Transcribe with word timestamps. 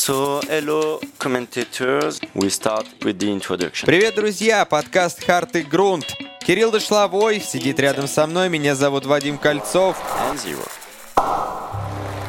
So, 0.00 0.40
hello, 0.48 0.98
commentators. 1.18 2.20
We 2.34 2.48
start 2.48 2.86
with 3.02 3.18
the 3.18 3.30
introduction. 3.30 3.84
Привет, 3.84 4.14
друзья! 4.14 4.64
Подкаст 4.64 5.22
«Харт 5.22 5.56
и 5.56 5.62
грунт». 5.62 6.06
Кирилл 6.40 6.70
Дошловой 6.70 7.38
сидит 7.38 7.78
рядом 7.78 8.08
со 8.08 8.26
мной. 8.26 8.48
Меня 8.48 8.74
зовут 8.74 9.04
Вадим 9.04 9.36
Кольцов. 9.36 9.98
And 10.32 10.38
zero. 10.38 10.66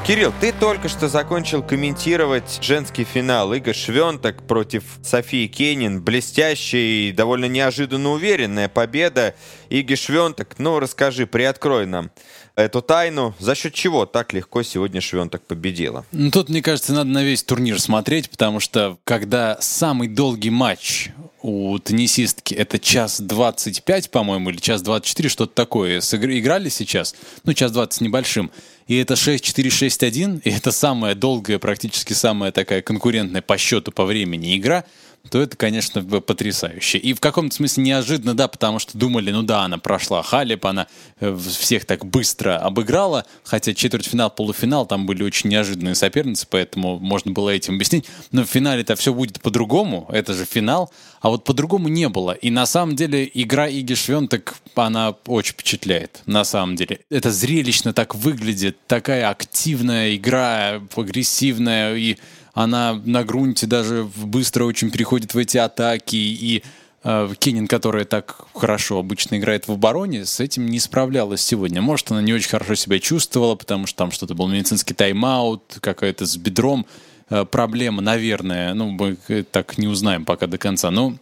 Кирилл, 0.05 0.33
ты 0.41 0.51
только 0.51 0.89
что 0.89 1.07
закончил 1.07 1.63
комментировать 1.63 2.59
женский 2.61 3.05
финал. 3.05 3.53
Иго 3.53 3.73
Швенток 3.73 4.45
против 4.45 4.83
Софии 5.01 5.47
Кенин. 5.47 6.01
Блестящая 6.01 6.81
и 6.81 7.11
довольно 7.13 7.45
неожиданно 7.45 8.11
уверенная 8.11 8.67
победа. 8.67 9.33
Иги 9.69 9.95
Швенток, 9.95 10.55
ну 10.57 10.77
расскажи, 10.79 11.25
приоткрой 11.25 11.85
нам 11.85 12.11
эту 12.55 12.81
тайну. 12.81 13.33
За 13.39 13.55
счет 13.55 13.73
чего 13.73 14.05
так 14.05 14.33
легко 14.33 14.63
сегодня 14.63 15.01
Швенток 15.01 15.43
победила? 15.43 16.05
Ну, 16.11 16.31
тут, 16.31 16.49
мне 16.49 16.61
кажется, 16.61 16.93
надо 16.93 17.09
на 17.09 17.23
весь 17.23 17.43
турнир 17.43 17.79
смотреть, 17.79 18.29
потому 18.29 18.59
что 18.59 18.97
когда 19.03 19.57
самый 19.61 20.07
долгий 20.07 20.49
матч 20.49 21.09
у 21.41 21.77
теннисистки 21.79 22.53
это 22.53 22.77
час 22.79 23.19
25, 23.19 24.11
по-моему, 24.11 24.49
или 24.51 24.57
час 24.57 24.81
24, 24.81 25.29
что-то 25.29 25.53
такое, 25.53 25.99
играли 25.99 26.69
сейчас, 26.69 27.15
ну, 27.43 27.53
час 27.53 27.71
20 27.71 27.93
с 27.93 28.01
небольшим, 28.01 28.51
и 28.91 28.97
это 28.97 29.13
6-4-6-1, 29.13 30.41
и 30.43 30.49
это 30.49 30.73
самая 30.73 31.15
долгая, 31.15 31.59
практически 31.59 32.11
самая 32.11 32.51
такая 32.51 32.81
конкурентная 32.81 33.41
по 33.41 33.57
счету, 33.57 33.93
по 33.93 34.03
времени 34.03 34.57
игра, 34.57 34.83
то 35.29 35.41
это, 35.41 35.55
конечно, 35.55 36.03
потрясающе. 36.03 36.97
И 36.97 37.13
в 37.13 37.19
каком-то 37.19 37.55
смысле 37.55 37.83
неожиданно, 37.83 38.33
да, 38.33 38.47
потому 38.47 38.79
что 38.79 38.97
думали, 38.97 39.31
ну 39.31 39.43
да, 39.43 39.63
она 39.63 39.77
прошла 39.77 40.23
Халеп, 40.23 40.65
она 40.65 40.87
э, 41.19 41.37
всех 41.37 41.85
так 41.85 42.05
быстро 42.05 42.57
обыграла, 42.57 43.25
хотя 43.43 43.73
четвертьфинал, 43.73 44.31
полуфинал, 44.31 44.85
там 44.85 45.05
были 45.05 45.23
очень 45.23 45.49
неожиданные 45.49 45.95
соперницы, 45.95 46.47
поэтому 46.49 46.99
можно 46.99 47.31
было 47.31 47.49
этим 47.49 47.75
объяснить. 47.75 48.07
Но 48.31 48.43
в 48.43 48.47
финале-то 48.47 48.95
все 48.95 49.13
будет 49.13 49.39
по-другому, 49.41 50.09
это 50.11 50.33
же 50.33 50.45
финал, 50.45 50.91
а 51.21 51.29
вот 51.29 51.43
по-другому 51.43 51.87
не 51.87 52.09
было. 52.09 52.31
И 52.31 52.49
на 52.49 52.65
самом 52.65 52.95
деле 52.95 53.29
игра 53.33 53.67
Иги 53.69 53.93
Швентек, 53.93 54.55
она 54.75 55.15
очень 55.27 55.53
впечатляет, 55.53 56.23
на 56.25 56.43
самом 56.43 56.75
деле. 56.75 57.01
Это 57.09 57.31
зрелищно 57.31 57.93
так 57.93 58.15
выглядит, 58.15 58.77
такая 58.87 59.29
активная 59.29 60.15
игра, 60.15 60.81
агрессивная, 60.95 61.95
и 61.95 62.17
она 62.53 63.01
на 63.05 63.23
грунте 63.23 63.67
даже 63.67 64.07
быстро 64.17 64.65
очень 64.65 64.91
переходит 64.91 65.33
в 65.33 65.37
эти 65.37 65.57
атаки, 65.57 66.15
и 66.15 66.63
э, 67.03 67.29
Кенин, 67.39 67.67
которая 67.67 68.05
так 68.05 68.45
хорошо 68.53 68.99
обычно 68.99 69.37
играет 69.37 69.67
в 69.67 69.71
обороне, 69.71 70.25
с 70.25 70.39
этим 70.39 70.67
не 70.67 70.79
справлялась 70.79 71.41
сегодня. 71.41 71.81
Может, 71.81 72.11
она 72.11 72.21
не 72.21 72.33
очень 72.33 72.49
хорошо 72.49 72.75
себя 72.75 72.99
чувствовала, 72.99 73.55
потому 73.55 73.87
что 73.87 73.97
там 73.97 74.11
что-то 74.11 74.35
был 74.35 74.47
медицинский 74.47 74.93
тайм-аут, 74.93 75.77
какая-то 75.79 76.25
с 76.25 76.35
бедром 76.35 76.85
э, 77.29 77.45
проблема, 77.45 78.01
наверное. 78.01 78.73
Ну, 78.73 78.89
мы 78.89 79.17
э, 79.29 79.43
так 79.43 79.77
не 79.77 79.87
узнаем 79.87 80.25
пока 80.25 80.47
до 80.47 80.57
конца. 80.57 80.91
Но, 80.91 81.15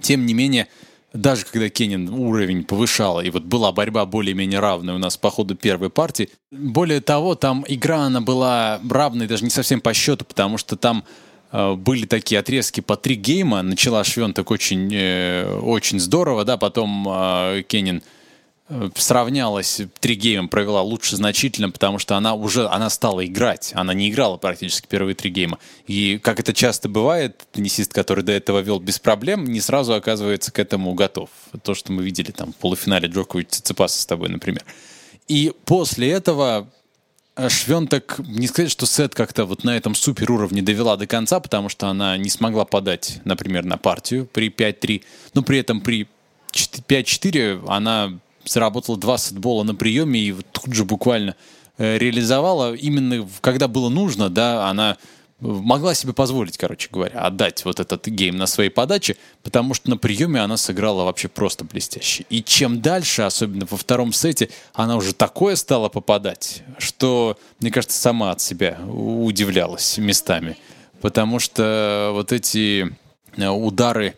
тем 0.00 0.24
не 0.24 0.32
менее, 0.32 0.68
даже 1.14 1.44
когда 1.44 1.68
Кенин 1.68 2.08
уровень 2.08 2.64
повышала, 2.64 3.20
и 3.20 3.30
вот 3.30 3.44
была 3.44 3.70
борьба 3.72 4.04
более-менее 4.04 4.58
равная 4.58 4.94
у 4.94 4.98
нас 4.98 5.16
по 5.16 5.30
ходу 5.30 5.54
первой 5.54 5.88
партии, 5.88 6.28
более 6.50 7.00
того, 7.00 7.36
там 7.36 7.64
игра, 7.68 8.00
она 8.00 8.20
была 8.20 8.80
равной 8.90 9.28
даже 9.28 9.44
не 9.44 9.50
совсем 9.50 9.80
по 9.80 9.94
счету, 9.94 10.24
потому 10.24 10.58
что 10.58 10.76
там 10.76 11.04
э, 11.52 11.74
были 11.74 12.04
такие 12.06 12.40
отрезки 12.40 12.80
по 12.80 12.96
три 12.96 13.14
гейма, 13.14 13.62
начала 13.62 14.02
Швенток 14.02 14.50
очень, 14.50 14.90
э, 14.92 15.58
очень 15.62 16.00
здорово, 16.00 16.44
да, 16.44 16.56
потом 16.56 17.06
э, 17.08 17.62
Кенин 17.68 17.98
э, 17.98 18.02
сравнялась 18.94 19.82
три 20.00 20.14
гейма, 20.14 20.48
провела 20.48 20.80
лучше 20.80 21.16
значительно, 21.16 21.70
потому 21.70 21.98
что 21.98 22.16
она 22.16 22.34
уже 22.34 22.66
она 22.66 22.88
стала 22.88 23.24
играть. 23.26 23.72
Она 23.74 23.92
не 23.92 24.08
играла 24.08 24.38
практически 24.38 24.86
первые 24.86 25.14
три 25.14 25.30
гейма. 25.30 25.58
И 25.86 26.18
как 26.18 26.40
это 26.40 26.54
часто 26.54 26.88
бывает, 26.88 27.46
теннисист, 27.52 27.92
который 27.92 28.24
до 28.24 28.32
этого 28.32 28.60
вел 28.60 28.80
без 28.80 28.98
проблем, 28.98 29.44
не 29.44 29.60
сразу 29.60 29.94
оказывается 29.94 30.50
к 30.50 30.58
этому 30.58 30.94
готов. 30.94 31.28
То, 31.62 31.74
что 31.74 31.92
мы 31.92 32.02
видели 32.02 32.30
там 32.30 32.52
в 32.52 32.56
полуфинале 32.56 33.08
Джокович 33.08 33.48
Циципаса 33.48 34.00
с 34.00 34.06
тобой, 34.06 34.30
например. 34.30 34.64
И 35.28 35.52
после 35.66 36.10
этого 36.10 36.70
э, 37.36 37.50
Швентек, 37.50 38.18
не 38.18 38.46
сказать, 38.46 38.70
что 38.70 38.86
сет 38.86 39.14
как-то 39.14 39.44
вот 39.44 39.64
на 39.64 39.76
этом 39.76 39.94
супер 39.94 40.32
уровне 40.32 40.62
довела 40.62 40.96
до 40.96 41.06
конца, 41.06 41.38
потому 41.38 41.68
что 41.68 41.88
она 41.88 42.16
не 42.16 42.30
смогла 42.30 42.64
подать, 42.64 43.20
например, 43.24 43.64
на 43.64 43.76
партию 43.76 44.26
при 44.26 44.48
5-3, 44.48 45.02
но 45.34 45.42
при 45.42 45.58
этом 45.58 45.82
при 45.82 46.08
5-4 46.52 47.64
она 47.68 48.20
заработала 48.46 48.98
два 48.98 49.18
сетбола 49.18 49.62
на 49.62 49.74
приеме 49.74 50.20
и 50.20 50.32
вот 50.32 50.46
тут 50.52 50.74
же 50.74 50.84
буквально 50.84 51.36
э, 51.78 51.98
реализовала 51.98 52.74
именно 52.74 53.28
когда 53.40 53.68
было 53.68 53.88
нужно, 53.88 54.30
да, 54.30 54.68
она 54.68 54.96
могла 55.40 55.94
себе 55.94 56.12
позволить, 56.12 56.56
короче 56.56 56.88
говоря, 56.90 57.20
отдать 57.20 57.64
вот 57.64 57.80
этот 57.80 58.06
гейм 58.06 58.36
на 58.36 58.46
своей 58.46 58.70
подаче, 58.70 59.16
потому 59.42 59.74
что 59.74 59.90
на 59.90 59.96
приеме 59.96 60.40
она 60.40 60.56
сыграла 60.56 61.04
вообще 61.04 61.28
просто 61.28 61.64
блестяще. 61.64 62.24
И 62.30 62.42
чем 62.42 62.80
дальше, 62.80 63.22
особенно 63.22 63.66
во 63.68 63.76
втором 63.76 64.12
сете, 64.12 64.48
она 64.72 64.96
уже 64.96 65.12
такое 65.12 65.56
стала 65.56 65.88
попадать, 65.88 66.62
что, 66.78 67.38
мне 67.60 67.70
кажется, 67.70 67.98
сама 67.98 68.30
от 68.30 68.40
себя 68.40 68.78
удивлялась 68.88 69.98
местами. 69.98 70.56
Потому 71.00 71.38
что 71.38 72.10
вот 72.14 72.32
эти 72.32 72.96
э, 73.36 73.48
удары 73.48 74.14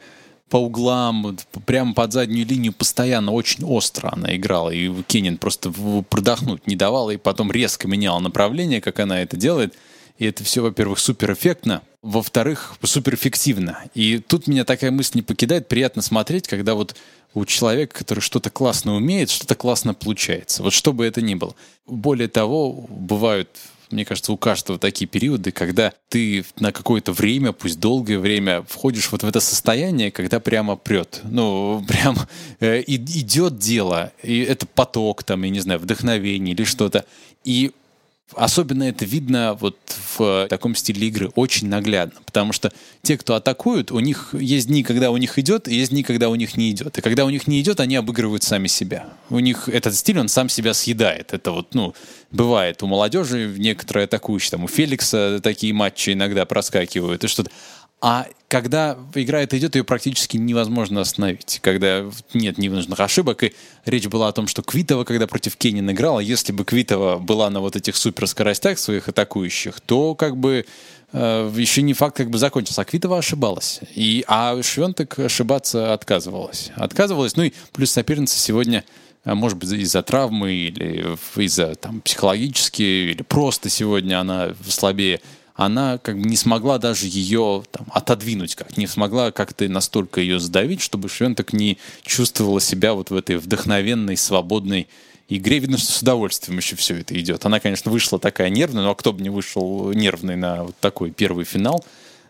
по 0.49 0.59
углам, 0.59 1.37
прямо 1.65 1.93
под 1.93 2.13
заднюю 2.13 2.47
линию 2.47 2.73
постоянно 2.73 3.33
очень 3.33 3.65
остро 3.65 4.11
она 4.13 4.37
играла. 4.37 4.71
И 4.71 5.03
Кенин 5.03 5.39
просто 5.39 5.73
продохнуть 6.09 6.67
не 6.67 6.77
давала, 6.77 7.11
и 7.11 7.17
потом 7.17 7.51
резко 7.51 7.89
меняла 7.89 8.21
направление, 8.21 8.81
как 8.81 9.01
она 9.01 9.23
это 9.23 9.37
делает. 9.37 9.75
И 10.19 10.25
это 10.25 10.45
все, 10.45 10.63
во-первых, 10.63 10.99
супер 10.99 11.33
эффектно, 11.33 11.83
во-вторых, 12.01 12.77
супер 12.83 13.17
эффективно. 13.17 13.83
И 13.95 14.19
тут 14.19 14.47
меня 14.47 14.65
такая 14.65 14.91
мысль 14.91 15.17
не 15.17 15.23
покидает. 15.23 15.69
Приятно 15.69 16.01
смотреть, 16.01 16.49
когда 16.49 16.75
вот 16.75 16.97
у 17.35 17.45
человека, 17.45 17.99
который 17.99 18.21
что-то 18.21 18.49
классно 18.49 18.95
умеет, 18.95 19.29
что-то 19.29 19.57
классно 19.57 19.93
получается. 19.93 20.63
Вот 20.63 20.73
что 20.73 20.95
бы 20.95 21.05
это 21.05 21.21
ни 21.21 21.35
было. 21.35 21.55
Более 21.87 22.29
того, 22.29 22.87
бывают 22.89 23.51
мне 23.91 24.05
кажется, 24.05 24.33
у 24.33 24.37
каждого 24.37 24.79
такие 24.79 25.07
периоды, 25.07 25.53
когда 25.53 25.93
ты 26.09 26.45
на 26.59 26.73
какое-то 26.73 27.13
время, 27.13 27.53
пусть 27.53 27.79
долгое 27.79 28.19
время, 28.19 28.63
входишь 28.63 29.11
вот 29.13 29.23
в 29.23 29.29
это 29.29 29.41
состояние, 29.41 30.11
когда 30.11 30.41
прямо 30.41 30.77
прет. 30.77 31.21
Ну, 31.25 31.85
прям 31.89 32.17
э, 32.61 32.83
идет 32.87 33.59
дело, 33.59 34.13
и 34.23 34.41
это 34.41 34.67
поток, 34.67 35.25
там, 35.25 35.43
я 35.43 35.51
не 35.51 35.61
знаю, 35.61 35.81
вдохновение 35.81 36.55
или 36.55 36.65
что-то. 36.65 37.05
И 37.45 37.73
Особенно 38.35 38.83
это 38.83 39.05
видно 39.05 39.55
вот 39.55 39.79
в 40.17 40.49
таком 40.51 40.75
стиле 40.75 41.07
игры 41.07 41.29
очень 41.37 41.69
наглядно, 41.69 42.21
потому 42.27 42.53
что 42.53 42.73
те, 43.03 43.17
кто 43.17 43.37
атакуют, 43.37 43.93
у 43.93 44.01
них 44.01 44.35
есть 44.37 44.67
дни, 44.67 44.83
когда 44.83 45.13
у 45.13 45.17
них 45.17 45.39
идет, 45.39 45.69
и 45.69 45.77
есть 45.77 45.93
дни, 45.93 46.03
когда 46.03 46.29
у 46.29 46.35
них 46.35 46.57
не 46.57 46.73
идет. 46.73 46.99
И 46.99 47.03
когда 47.03 47.25
у 47.25 47.31
них 47.31 47.47
не 47.47 47.61
идет, 47.61 47.79
они 47.79 47.95
обыгрывают 47.95 48.43
сами 48.43 48.67
себя. 48.67 49.07
У 49.31 49.39
них 49.39 49.69
этот 49.69 49.95
стиль, 49.95 50.19
он 50.19 50.27
сам 50.27 50.49
себя 50.49 50.75
съедает. 50.75 51.33
Это 51.35 51.53
вот, 51.53 51.75
ну, 51.75 51.95
бывает 52.33 52.83
у 52.83 52.89
молодежи 52.89 53.55
некоторые 53.57 54.07
атакующие, 54.07 54.51
там 54.51 54.65
у 54.65 54.69
Феликса 54.69 55.41
такие 55.41 55.73
матчи 55.73 56.11
иногда 56.11 56.45
проскакивают 56.47 57.23
и 57.23 57.29
что-то. 57.29 57.53
А 58.01 58.27
когда 58.49 58.97
игра 59.15 59.41
эта 59.41 59.59
идет, 59.59 59.75
ее 59.75 59.83
практически 59.83 60.37
невозможно 60.37 61.01
остановить. 61.01 61.61
Когда 61.63 62.05
нет 62.35 62.59
невынужденных 62.59 63.01
ошибок. 63.01 63.43
И 63.43 63.53
речь 63.85 64.07
была 64.07 64.29
о 64.29 64.33
том, 64.33 64.47
что 64.47 64.63
Квитова, 64.63 65.05
когда 65.05 65.27
против 65.27 65.57
Кенин 65.57 65.91
играла, 65.91 66.21
если 66.21 66.53
бы 66.53 66.65
Квитова 66.65 67.19
была 67.19 67.51
на 67.51 67.61
вот 67.61 67.75
этих 67.75 67.97
суперскоростях 67.97 68.79
своих 68.79 69.09
атакующих, 69.09 69.81
то 69.81 70.15
как 70.15 70.37
бы 70.37 70.67
э, 71.13 71.53
еще 71.57 71.83
не 71.83 71.95
факт 71.95 72.17
как 72.17 72.31
бы 72.31 72.39
закончился. 72.39 72.83
А 72.83 72.85
Квитова 72.85 73.19
ошибалась. 73.19 73.81
И, 73.95 74.25
а 74.29 74.63
Швентек 74.63 75.19
ошибаться 75.19 75.95
отказывалась. 75.95 76.71
Отказывалась. 76.77 77.37
Ну 77.37 77.45
и 77.45 77.53
плюс 77.73 77.91
соперница 77.91 78.39
сегодня 78.39 78.85
а, 79.25 79.35
может 79.35 79.59
быть, 79.59 79.73
из-за 79.73 80.03
травмы 80.03 80.53
или 80.53 81.17
из-за 81.35 81.75
там, 81.75 82.01
психологически, 82.01 82.83
или 82.83 83.23
просто 83.23 83.69
сегодня 83.69 84.21
она 84.21 84.55
слабее, 84.69 85.21
она 85.57 85.99
как 85.99 86.21
бы 86.21 86.29
не 86.29 86.37
смогла 86.37 86.79
даже 86.79 87.07
ее 87.07 87.65
там, 87.71 87.87
отодвинуть, 87.91 88.55
как 88.55 88.77
не 88.77 88.87
смогла 88.87 89.33
как-то 89.33 89.69
настолько 89.69 90.21
ее 90.21 90.39
сдавить, 90.39 90.83
чтобы 90.83 91.09
Швентек 91.09 91.53
не 91.53 91.79
чувствовала 92.03 92.61
себя 92.61 92.93
вот 92.93 93.11
в 93.11 93.17
этой 93.17 93.37
вдохновенной, 93.39 94.17
свободной 94.17 94.87
игре. 95.29 95.59
Видно, 95.59 95.79
что 95.79 95.93
с 95.93 96.03
удовольствием 96.03 96.59
еще 96.59 96.77
все 96.77 96.99
это 96.99 97.19
идет. 97.19 97.45
Она, 97.47 97.59
конечно, 97.59 97.91
вышла 97.91 98.19
такая 98.19 98.51
нервная, 98.51 98.85
но 98.85 98.95
кто 98.95 99.15
бы 99.15 99.23
не 99.23 99.31
вышел 99.31 99.93
нервный 99.93 100.37
на 100.37 100.65
вот 100.65 100.77
такой 100.79 101.11
первый 101.11 101.47
финал 101.47 101.85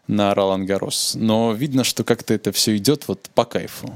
на 0.06 0.32
Ролан 0.32 0.64
Гарос. 0.64 1.14
Но 1.16 1.52
видно, 1.52 1.82
что 1.82 2.04
как-то 2.04 2.32
это 2.32 2.52
все 2.52 2.76
идет 2.76 3.08
вот 3.08 3.28
по 3.34 3.44
кайфу. 3.44 3.92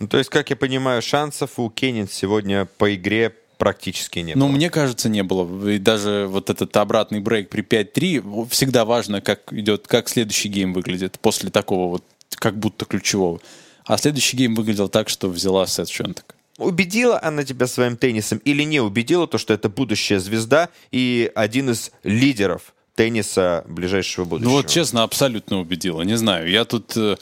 Ну, 0.00 0.08
то 0.08 0.18
есть, 0.18 0.30
как 0.30 0.50
я 0.50 0.56
понимаю, 0.56 1.00
шансов 1.00 1.58
у 1.58 1.70
Кенин 1.70 2.08
сегодня 2.08 2.66
по 2.66 2.92
игре 2.94 3.34
практически 3.58 4.20
нет. 4.20 4.36
Ну, 4.36 4.48
мне 4.48 4.70
кажется, 4.70 5.08
не 5.08 5.22
было. 5.22 5.68
И 5.68 5.78
даже 5.78 6.26
вот 6.28 6.48
этот 6.48 6.74
обратный 6.76 7.20
брейк 7.20 7.50
при 7.50 7.62
5-3, 7.62 8.48
всегда 8.48 8.84
важно, 8.84 9.20
как 9.20 9.52
идет, 9.52 9.86
как 9.86 10.08
следующий 10.08 10.48
гейм 10.48 10.72
выглядит 10.72 11.18
после 11.20 11.50
такого 11.50 11.90
вот, 11.90 12.04
как 12.30 12.58
будто 12.58 12.86
ключевого. 12.86 13.40
А 13.84 13.98
следующий 13.98 14.36
гейм 14.36 14.54
выглядел 14.54 14.88
так, 14.88 15.08
что 15.08 15.28
взяла 15.28 15.66
сет 15.66 15.88
Швентек. 15.88 16.34
Убедила 16.56 17.20
она 17.22 17.44
тебя 17.44 17.66
своим 17.66 17.96
теннисом 17.96 18.38
или 18.38 18.64
не 18.64 18.80
убедила 18.80 19.26
то, 19.28 19.38
что 19.38 19.54
это 19.54 19.68
будущая 19.68 20.18
звезда 20.18 20.70
и 20.90 21.30
один 21.34 21.70
из 21.70 21.92
лидеров 22.02 22.74
тенниса 22.96 23.64
ближайшего 23.68 24.24
будущего. 24.24 24.50
Ну 24.50 24.56
вот, 24.56 24.66
честно, 24.66 25.04
абсолютно 25.04 25.60
убедила. 25.60 26.02
Не 26.02 26.16
знаю, 26.16 26.50
я 26.50 26.64
тут 26.64 26.96
э, 26.96 27.16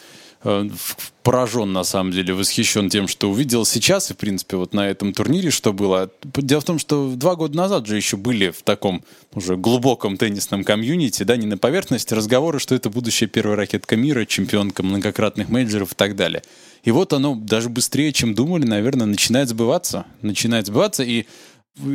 поражен, 1.23 1.73
на 1.73 1.83
самом 1.83 2.13
деле, 2.13 2.35
восхищен 2.35 2.89
тем, 2.89 3.09
что 3.09 3.31
увидел 3.31 3.65
сейчас, 3.65 4.11
и, 4.11 4.15
в 4.15 4.17
принципе, 4.17 4.57
вот 4.57 4.75
на 4.75 4.89
этом 4.89 5.13
турнире, 5.13 5.51
что 5.51 5.73
было. 5.73 6.11
Дело 6.23 6.61
в 6.61 6.65
том, 6.65 6.79
что 6.79 7.11
два 7.17 7.35
года 7.35 7.57
назад 7.57 7.87
же 7.87 7.97
еще 7.97 8.17
были 8.17 8.51
в 8.51 8.63
таком 8.63 9.03
уже 9.35 9.57
глубоком 9.57 10.17
теннисном 10.17 10.63
комьюнити, 10.63 11.25
да, 11.25 11.37
не 11.37 11.47
на 11.47 11.59
поверхности, 11.59 12.15
разговоры, 12.15 12.61
что 12.61 12.75
это 12.75 12.91
будущая 12.91 13.29
первая 13.29 13.57
ракетка 13.57 13.97
мира, 13.97 14.25
чемпионка 14.25 14.85
многократных 14.85 15.49
мейджеров 15.49 15.93
и 15.93 15.95
так 15.97 16.15
далее. 16.15 16.43
И 16.85 16.93
вот 16.93 17.13
оно 17.13 17.35
даже 17.35 17.69
быстрее, 17.69 18.13
чем 18.13 18.35
думали, 18.35 18.65
наверное, 18.65 19.07
начинает 19.07 19.49
сбываться. 19.49 20.07
Начинает 20.23 20.67
сбываться, 20.67 21.03
и 21.03 21.27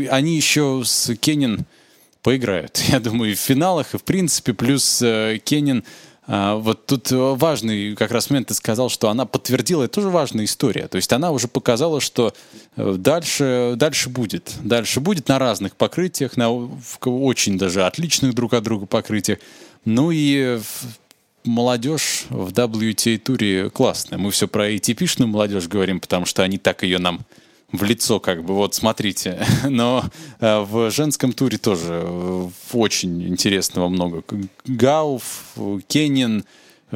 они 0.10 0.36
еще 0.36 0.84
с 0.86 1.16
Кенин 1.16 1.66
поиграют. 2.22 2.84
Я 2.90 3.00
думаю, 3.00 3.32
и 3.32 3.36
в 3.36 3.40
финалах, 3.40 3.94
и 3.94 3.98
в 3.98 4.04
принципе, 4.04 4.54
плюс 4.54 5.02
э, 5.02 5.40
Кенин 5.44 5.84
вот 6.32 6.86
тут 6.86 7.12
важный 7.12 7.94
как 7.96 8.12
раз 8.12 8.30
момент 8.30 8.48
ты 8.48 8.54
сказал, 8.54 8.88
что 8.88 9.10
она 9.10 9.26
подтвердила, 9.26 9.84
это 9.84 9.96
тоже 9.96 10.08
важная 10.10 10.46
история. 10.46 10.88
То 10.88 10.96
есть 10.96 11.12
она 11.12 11.32
уже 11.32 11.50
показала, 11.50 12.00
что 12.00 12.34
э, 12.78 12.96
дальше, 12.98 13.74
дальше 13.76 14.08
будет. 14.08 14.54
Дальше 14.64 15.02
будет 15.02 15.28
на 15.28 15.40
разных 15.40 15.76
покрытиях, 15.76 16.38
на 16.38 16.50
очень 17.04 17.58
даже 17.58 17.86
отличных 17.86 18.34
друг 18.34 18.54
от 18.54 18.64
друга 18.64 18.86
покрытиях. 18.86 19.40
Ну 19.84 20.12
и 20.12 20.60
молодежь 21.44 22.28
в 22.30 22.54
WTA-туре 22.54 23.70
классная. 23.70 24.18
Мы 24.18 24.32
все 24.32 24.48
про 24.48 24.72
ATP-шную 24.72 25.28
молодежь 25.28 25.68
говорим, 25.68 26.00
потому 26.00 26.26
что 26.26 26.44
они 26.44 26.58
так 26.58 26.84
ее 26.84 27.00
нам 27.00 27.26
в 27.72 27.84
лицо, 27.84 28.20
как 28.20 28.44
бы, 28.44 28.54
вот 28.54 28.76
смотрите. 28.76 29.46
Но 29.64 30.04
э, 30.40 30.60
в 30.60 30.92
женском 30.92 31.34
туре 31.34 31.58
тоже 31.58 32.02
э, 32.04 32.48
очень 32.74 33.28
интересного 33.28 33.88
много. 33.88 34.24
Гауф, 34.66 35.56
Кенин, 35.88 36.46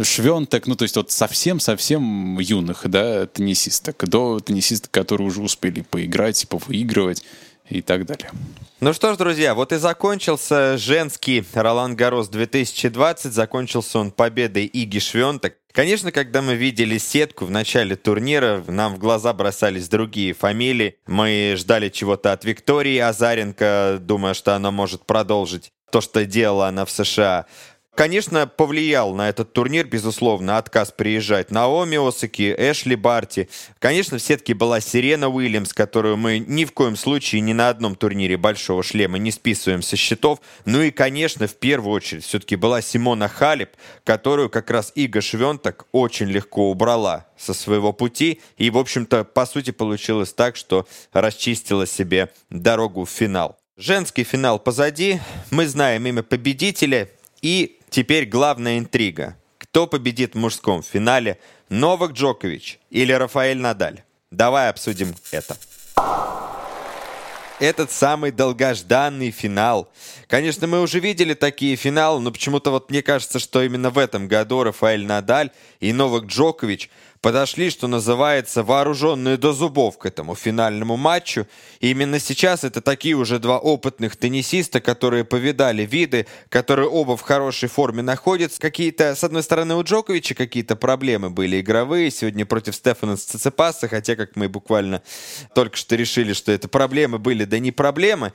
Швентек, 0.01 0.67
ну, 0.67 0.75
то 0.75 0.83
есть 0.83 0.95
вот 0.97 1.11
совсем-совсем 1.11 2.37
юных, 2.39 2.87
да, 2.89 3.25
теннисисток, 3.27 4.07
до 4.09 4.39
теннисисток, 4.39 4.91
которые 4.91 5.27
уже 5.27 5.41
успели 5.41 5.81
поиграть, 5.81 6.47
повыигрывать 6.49 7.23
и 7.69 7.81
так 7.81 8.05
далее. 8.05 8.29
Ну 8.81 8.93
что 8.93 9.13
ж, 9.13 9.17
друзья, 9.17 9.55
вот 9.55 9.71
и 9.71 9.77
закончился 9.77 10.77
женский 10.77 11.43
Ролан 11.53 11.95
Гарос 11.95 12.27
2020. 12.27 13.33
Закончился 13.33 13.99
он 13.99 14.11
победой 14.11 14.65
Иги 14.65 14.99
Швентек. 14.99 15.57
Конечно, 15.75 16.13
когда 16.13 16.41
мы 16.41 16.55
видели 16.55 16.97
сетку 16.97 17.43
в 17.43 17.51
начале 17.51 17.97
турнира, 17.97 18.63
нам 18.65 18.95
в 18.95 18.97
глаза 18.97 19.33
бросались 19.33 19.89
другие 19.89 20.31
фамилии. 20.31 20.95
Мы 21.05 21.55
ждали 21.57 21.89
чего-то 21.89 22.31
от 22.31 22.45
Виктории 22.45 22.97
Азаренко, 22.97 23.97
думая, 23.99 24.35
что 24.35 24.55
она 24.55 24.71
может 24.71 25.05
продолжить 25.05 25.73
то, 25.91 25.99
что 25.99 26.23
делала 26.25 26.69
она 26.69 26.85
в 26.85 26.91
США. 26.91 27.45
Конечно, 27.95 28.45
повлиял 28.45 29.15
на 29.15 29.29
этот 29.29 29.53
турнир, 29.53 29.87
безусловно, 29.87 30.57
отказ 30.57 30.91
приезжать 30.91 31.49
Наоми 31.49 31.95
Осаки, 31.95 32.53
Эшли 32.57 32.97
Барти. 32.97 33.47
Конечно, 33.79 34.17
в 34.17 34.21
сетке 34.21 34.53
была 34.53 34.81
Сирена 34.81 35.29
Уильямс, 35.29 35.71
которую 35.71 36.17
мы 36.17 36.39
ни 36.39 36.65
в 36.65 36.73
коем 36.73 36.97
случае 36.97 37.39
ни 37.39 37.53
на 37.53 37.69
одном 37.69 37.95
турнире 37.95 38.35
Большого 38.35 38.83
Шлема 38.83 39.17
не 39.17 39.31
списываем 39.31 39.81
со 39.81 39.95
счетов. 39.95 40.41
Ну 40.65 40.81
и, 40.81 40.91
конечно, 40.91 41.47
в 41.47 41.55
первую 41.55 41.93
очередь 41.93 42.25
все-таки 42.25 42.57
была 42.57 42.81
Симона 42.81 43.29
Халип, 43.29 43.69
которую 44.03 44.49
как 44.49 44.69
раз 44.71 44.91
Ига 44.95 45.21
Швентак 45.21 45.85
очень 45.93 46.27
легко 46.27 46.69
убрала 46.69 47.27
со 47.37 47.53
своего 47.53 47.93
пути. 47.93 48.41
И, 48.57 48.69
в 48.71 48.77
общем-то, 48.77 49.23
по 49.23 49.45
сути, 49.45 49.71
получилось 49.71 50.33
так, 50.33 50.57
что 50.57 50.85
расчистила 51.13 51.87
себе 51.87 52.29
дорогу 52.49 53.05
в 53.05 53.09
финал. 53.09 53.57
Женский 53.77 54.25
финал 54.25 54.59
позади. 54.59 55.21
Мы 55.49 55.65
знаем 55.65 56.05
имя 56.05 56.23
победителя. 56.23 57.09
И 57.41 57.74
Теперь 57.89 58.25
главная 58.25 58.79
интрига. 58.79 59.37
Кто 59.57 59.87
победит 59.87 60.33
в 60.33 60.37
мужском 60.37 60.83
финале? 60.83 61.39
Новак 61.69 62.11
Джокович 62.11 62.79
или 62.89 63.11
Рафаэль 63.11 63.57
Надаль? 63.57 64.03
Давай 64.31 64.69
обсудим 64.69 65.15
это. 65.31 65.57
Этот 67.59 67.89
самый 67.89 68.31
долгожданный 68.31 69.31
финал. 69.31 69.89
Конечно, 70.27 70.67
мы 70.67 70.81
уже 70.81 70.99
видели 70.99 71.33
такие 71.33 71.77
финалы, 71.77 72.19
но 72.19 72.31
почему-то 72.31 72.69
вот 72.69 72.89
мне 72.89 73.01
кажется, 73.01 73.39
что 73.39 73.63
именно 73.63 73.89
в 73.89 73.97
этом 73.97 74.27
году 74.27 74.63
Рафаэль 74.63 75.05
Надаль 75.05 75.51
и 75.79 75.93
Новак 75.93 76.25
Джокович– 76.25 76.89
подошли, 77.25 77.71
что 77.71 77.87
называется, 77.87 78.61
вооруженные 78.61 79.37
до 79.37 79.51
зубов 79.51 79.97
к 79.97 80.05
этому 80.05 80.35
финальному 80.35 80.95
матчу. 80.95 81.47
И 81.79 81.89
именно 81.89 82.19
сейчас 82.19 82.63
это 82.63 82.81
такие 82.81 83.15
уже 83.15 83.39
два 83.39 83.57
опытных 83.57 84.15
теннисиста, 84.15 84.79
которые 84.79 85.23
повидали 85.23 85.87
виды, 85.87 86.27
которые 86.49 86.87
оба 86.87 87.17
в 87.17 87.21
хорошей 87.21 87.67
форме 87.67 88.03
находятся. 88.03 88.61
Какие-то, 88.61 89.15
с 89.15 89.23
одной 89.23 89.41
стороны, 89.41 89.73
у 89.73 89.81
Джоковича 89.81 90.35
какие-то 90.35 90.75
проблемы 90.75 91.31
были 91.31 91.61
игровые. 91.61 92.11
Сегодня 92.11 92.45
против 92.45 92.75
Стефана 92.75 93.17
Цицепаса, 93.17 93.87
хотя, 93.87 94.15
как 94.15 94.35
мы 94.35 94.47
буквально 94.47 95.01
только 95.55 95.77
что 95.77 95.95
решили, 95.95 96.33
что 96.33 96.51
это 96.51 96.67
проблемы 96.67 97.17
были, 97.17 97.45
да 97.45 97.57
не 97.57 97.71
проблемы. 97.71 98.33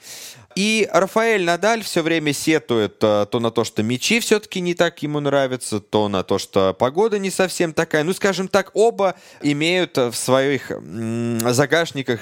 И 0.56 0.88
Рафаэль 0.93 1.44
Надаль 1.44 1.82
все 1.82 2.02
время 2.02 2.32
сетует 2.32 2.99
то, 2.99 3.26
то 3.31 3.41
на 3.41 3.50
то, 3.50 3.64
что 3.64 3.82
мечи 3.82 4.20
все-таки 4.20 4.61
не 4.61 4.75
так 4.75 5.02
ему 5.02 5.20
нравятся, 5.20 5.81
то 5.81 6.08
на 6.08 6.23
то, 6.23 6.38
что 6.38 6.75
погода 6.75 7.19
не 7.19 7.31
совсем 7.31 7.73
такая. 7.73 8.02
Ну, 8.05 8.12
скажем 8.12 8.49
так, 8.49 8.70
оба 8.75 9.14
имеют 9.43 9.97
в 9.97 10.14
своих 10.14 10.70
загашниках 10.70 12.20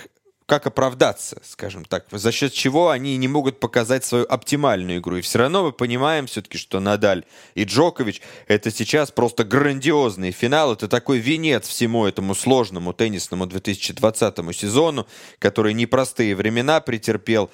как 0.48 0.66
оправдаться, 0.66 1.42
скажем 1.44 1.84
так, 1.84 2.06
за 2.10 2.32
счет 2.32 2.54
чего 2.54 2.88
они 2.88 3.18
не 3.18 3.28
могут 3.28 3.60
показать 3.60 4.06
свою 4.06 4.24
оптимальную 4.24 4.98
игру. 5.00 5.16
И 5.16 5.20
все 5.20 5.40
равно 5.40 5.64
мы 5.64 5.72
понимаем 5.72 6.26
все-таки, 6.26 6.56
что 6.56 6.80
Надаль 6.80 7.26
и 7.54 7.64
Джокович 7.64 8.22
это 8.46 8.70
сейчас 8.70 9.10
просто 9.10 9.44
грандиозный 9.44 10.30
финал, 10.30 10.72
это 10.72 10.88
такой 10.88 11.18
венец 11.18 11.68
всему 11.68 12.06
этому 12.06 12.34
сложному 12.34 12.94
теннисному 12.94 13.44
2020 13.44 14.56
сезону, 14.56 15.06
который 15.38 15.74
непростые 15.74 16.34
времена 16.34 16.80
претерпел. 16.80 17.50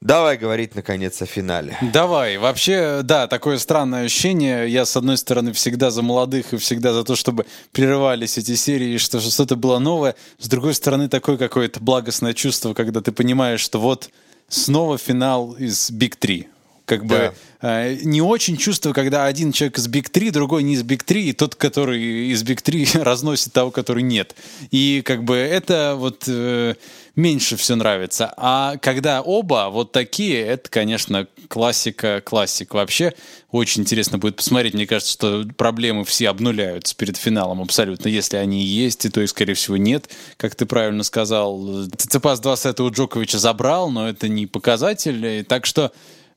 Давай 0.00 0.36
говорить, 0.36 0.74
наконец, 0.74 1.20
о 1.22 1.26
финале. 1.26 1.78
Давай. 1.92 2.36
Вообще, 2.36 3.00
да, 3.02 3.26
такое 3.26 3.58
странное 3.58 4.04
ощущение. 4.04 4.68
Я, 4.68 4.84
с 4.84 4.96
одной 4.96 5.16
стороны, 5.16 5.52
всегда 5.52 5.90
за 5.90 6.02
молодых 6.02 6.52
и 6.52 6.58
всегда 6.58 6.92
за 6.92 7.02
то, 7.02 7.16
чтобы 7.16 7.46
прерывались 7.72 8.36
эти 8.38 8.54
серии, 8.56 8.98
что 8.98 9.20
что-то 9.20 9.56
было 9.56 9.78
новое. 9.78 10.14
С 10.38 10.48
другой 10.48 10.74
стороны, 10.74 11.08
такое 11.08 11.38
какое-то 11.38 11.80
благостное 11.80 12.34
чувство, 12.34 12.74
когда 12.74 13.00
ты 13.00 13.10
понимаешь, 13.10 13.60
что 13.60 13.80
вот 13.80 14.10
снова 14.48 14.98
финал 14.98 15.54
из 15.54 15.90
Big 15.90 16.16
3 16.16 16.48
как 16.86 17.04
бы 17.04 17.34
да. 17.60 17.82
э, 17.82 17.98
не 18.04 18.22
очень 18.22 18.56
чувствую, 18.56 18.94
когда 18.94 19.26
один 19.26 19.52
человек 19.52 19.78
из 19.78 19.88
Big 19.88 20.08
3, 20.08 20.30
другой 20.30 20.62
не 20.62 20.74
из 20.74 20.82
Big 20.82 21.02
3, 21.04 21.28
и 21.28 21.32
тот, 21.32 21.56
который 21.56 22.30
из 22.30 22.42
Big 22.44 22.60
3 22.62 23.02
разносит 23.02 23.52
того, 23.52 23.70
который 23.70 24.02
нет. 24.02 24.34
И 24.70 25.02
как 25.04 25.24
бы 25.24 25.36
это 25.36 25.96
вот 25.98 26.24
э, 26.28 26.76
меньше 27.16 27.56
все 27.56 27.74
нравится. 27.74 28.32
А 28.36 28.76
когда 28.76 29.20
оба 29.20 29.68
вот 29.70 29.90
такие, 29.90 30.40
это, 30.40 30.70
конечно, 30.70 31.26
классика, 31.48 32.22
классик. 32.24 32.74
Вообще 32.74 33.14
очень 33.50 33.82
интересно 33.82 34.18
будет 34.18 34.36
посмотреть. 34.36 34.74
Мне 34.74 34.86
кажется, 34.86 35.12
что 35.12 35.44
проблемы 35.56 36.04
все 36.04 36.28
обнуляются 36.28 36.94
перед 36.94 37.16
финалом 37.16 37.62
абсолютно. 37.62 38.08
Если 38.08 38.36
они 38.36 38.62
есть, 38.62 39.06
и 39.06 39.10
то 39.10 39.20
и, 39.20 39.26
скорее 39.26 39.54
всего, 39.54 39.76
нет. 39.76 40.08
Как 40.36 40.54
ты 40.54 40.66
правильно 40.66 41.02
сказал, 41.02 41.86
Цицепас 41.96 42.38
2 42.38 42.56
сета 42.56 42.84
у 42.84 42.90
Джоковича 42.90 43.38
забрал, 43.38 43.90
но 43.90 44.08
это 44.08 44.28
не 44.28 44.46
показатель. 44.46 45.44
Так 45.44 45.66
что 45.66 45.92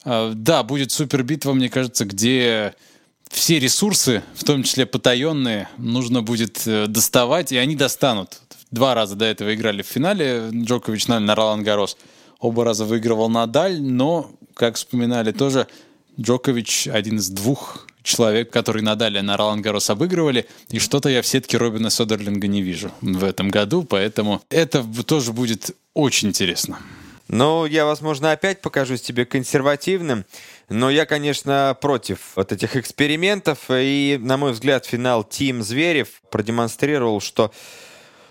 да, 0.05 0.63
будет 0.63 0.91
супер 0.91 1.23
битва, 1.23 1.53
мне 1.53 1.69
кажется, 1.69 2.05
где 2.05 2.73
все 3.29 3.59
ресурсы, 3.59 4.23
в 4.33 4.43
том 4.43 4.63
числе 4.63 4.85
потаенные, 4.85 5.69
нужно 5.77 6.21
будет 6.21 6.65
э, 6.65 6.87
доставать, 6.87 7.51
и 7.51 7.57
они 7.57 7.75
достанут. 7.75 8.41
Два 8.71 8.95
раза 8.95 9.15
до 9.15 9.25
этого 9.25 9.53
играли 9.53 9.81
в 9.81 9.87
финале 9.87 10.49
Джокович 10.51 11.07
на 11.07 11.35
Ролан 11.35 11.63
Гарос. 11.63 11.97
Оба 12.39 12.63
раза 12.63 12.85
выигрывал 12.85 13.29
Надаль, 13.29 13.81
но, 13.81 14.31
как 14.53 14.75
вспоминали 14.75 15.31
тоже, 15.31 15.67
Джокович 16.19 16.87
один 16.87 17.17
из 17.17 17.29
двух 17.29 17.87
человек, 18.03 18.51
который 18.51 18.81
Надаль 18.81 19.21
на 19.21 19.37
Ролан 19.37 19.61
Гарос 19.61 19.89
обыгрывали, 19.89 20.47
и 20.69 20.79
что-то 20.79 21.09
я 21.09 21.21
в 21.21 21.27
сетке 21.27 21.57
Робина 21.57 21.89
Содерлинга 21.89 22.47
не 22.47 22.61
вижу 22.61 22.91
в 23.01 23.23
этом 23.23 23.49
году, 23.49 23.83
поэтому 23.83 24.41
это 24.49 24.83
тоже 25.05 25.33
будет 25.33 25.75
очень 25.93 26.29
интересно. 26.29 26.79
Ну, 27.29 27.65
я, 27.67 27.85
возможно, 27.85 28.31
опять 28.31 28.59
покажусь 28.59 29.01
тебе 29.01 29.23
консервативным, 29.23 30.25
но 30.67 30.89
я, 30.89 31.05
конечно, 31.05 31.77
против 31.79 32.19
вот 32.35 32.51
этих 32.51 32.75
экспериментов. 32.75 33.59
И, 33.69 34.17
на 34.19 34.37
мой 34.37 34.51
взгляд, 34.51 34.85
финал 34.85 35.23
Тим 35.23 35.61
Зверев 35.61 36.07
продемонстрировал, 36.31 37.21
что 37.21 37.51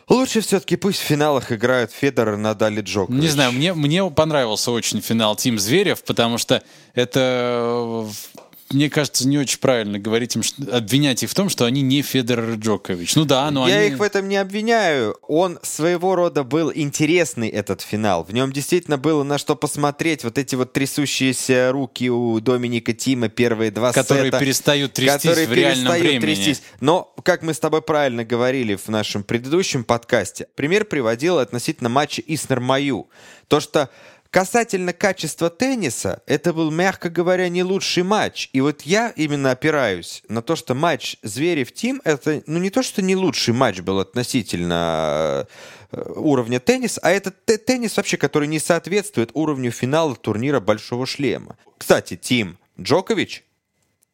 Лучше 0.09 0.41
все-таки 0.41 0.77
пусть 0.77 1.01
в 1.01 1.03
финалах 1.03 1.53
играют 1.53 1.93
Федор, 1.93 2.39
Надаль 2.39 2.79
и 2.79 2.83
Джокович. 2.83 3.21
Не 3.21 3.29
знаю, 3.29 3.53
мне, 3.53 3.75
мне 3.75 4.03
понравился 4.11 4.71
очень 4.71 5.03
финал 5.03 5.37
Тим 5.37 5.59
Зверев, 5.59 6.03
потому 6.03 6.39
что 6.39 6.63
это 6.95 8.07
мне 8.71 8.91
кажется, 8.91 9.27
не 9.27 9.39
очень 9.39 9.59
правильно 9.59 9.99
говорить 9.99 10.37
им, 10.37 10.43
что, 10.43 10.77
обвинять 10.77 11.23
их 11.23 11.31
в 11.31 11.35
том, 11.35 11.49
что 11.49 11.65
они 11.65 11.83
не 11.83 12.03
Федерер 12.03 12.55
Джокович. 12.55 13.15
Ну 13.17 13.25
да, 13.25 13.51
но 13.51 13.69
Я 13.69 13.77
они... 13.77 13.89
их 13.89 13.99
в 13.99 14.03
этом 14.03 14.29
не 14.29 14.37
обвиняю. 14.37 15.17
Он 15.23 15.59
своего 15.63 16.15
рода 16.15 16.45
был 16.45 16.71
интересный, 16.75 17.49
этот 17.49 17.81
финал. 17.81 18.25
В 18.25 18.33
нем 18.33 18.53
действительно 18.53 18.99
было 18.99 19.23
на 19.23 19.39
что 19.39 19.57
посмотреть. 19.57 20.25
Вот 20.25 20.39
эти 20.39 20.55
вот 20.55 20.73
трясущиеся 20.73 21.71
руки 21.73 22.11
у 22.11 22.39
Доминика 22.41 22.93
Тима, 22.93 23.29
первые 23.29 23.71
два 23.71 23.93
Которые 23.93 24.27
сета. 24.27 24.39
перестают 24.39 24.93
трястись 24.93 25.23
которые 25.23 25.47
в 25.47 25.53
реальном 25.53 25.95
перестают 25.95 26.03
времени. 26.03 26.21
трястись. 26.35 26.63
Но, 26.81 27.15
как 27.23 27.43
мы 27.43 27.55
с 27.55 27.59
тобой 27.59 27.83
правильно 27.83 28.25
говорили 28.25 28.75
в 28.77 28.89
нашем 28.89 29.23
предыдущем 29.23 29.85
подкасте, 29.85 30.49
пример 30.55 30.85
приводил 30.85 31.39
относительно 31.39 31.89
матча 31.89 32.23
Иснер-Маю. 32.27 33.09
То, 33.49 33.61
что 33.61 33.89
Касательно 34.31 34.93
качества 34.93 35.49
тенниса, 35.49 36.23
это 36.27 36.53
был, 36.53 36.71
мягко 36.71 37.09
говоря, 37.09 37.49
не 37.49 37.63
лучший 37.63 38.03
матч. 38.03 38.51
И 38.53 38.61
вот 38.61 38.83
я 38.83 39.09
именно 39.17 39.51
опираюсь 39.53 40.23
на 40.29 40.43
то, 40.43 40.55
что 40.55 40.75
матч 40.75 41.17
Зверев-Тим, 41.23 42.03
это 42.05 42.43
ну 42.47 42.59
не 42.59 42.69
то, 42.69 42.83
что 42.83 43.01
не 43.01 43.17
лучший 43.17 43.55
матч 43.55 43.81
был 43.81 44.01
относительно 44.01 45.47
э, 45.93 46.13
уровня 46.17 46.61
тенниса, 46.61 47.01
а 47.03 47.11
это 47.11 47.33
те- 47.47 47.57
теннис 47.57 47.97
вообще, 47.97 48.19
который 48.19 48.49
не 48.49 48.59
соответствует 48.59 49.31
уровню 49.33 49.71
финала 49.71 50.15
турнира 50.15 50.61
Большого 50.61 51.07
Шлема. 51.07 51.57
Кстати, 51.79 52.17
Тим 52.17 52.59
Джокович 52.79 53.45
в- 53.45 53.48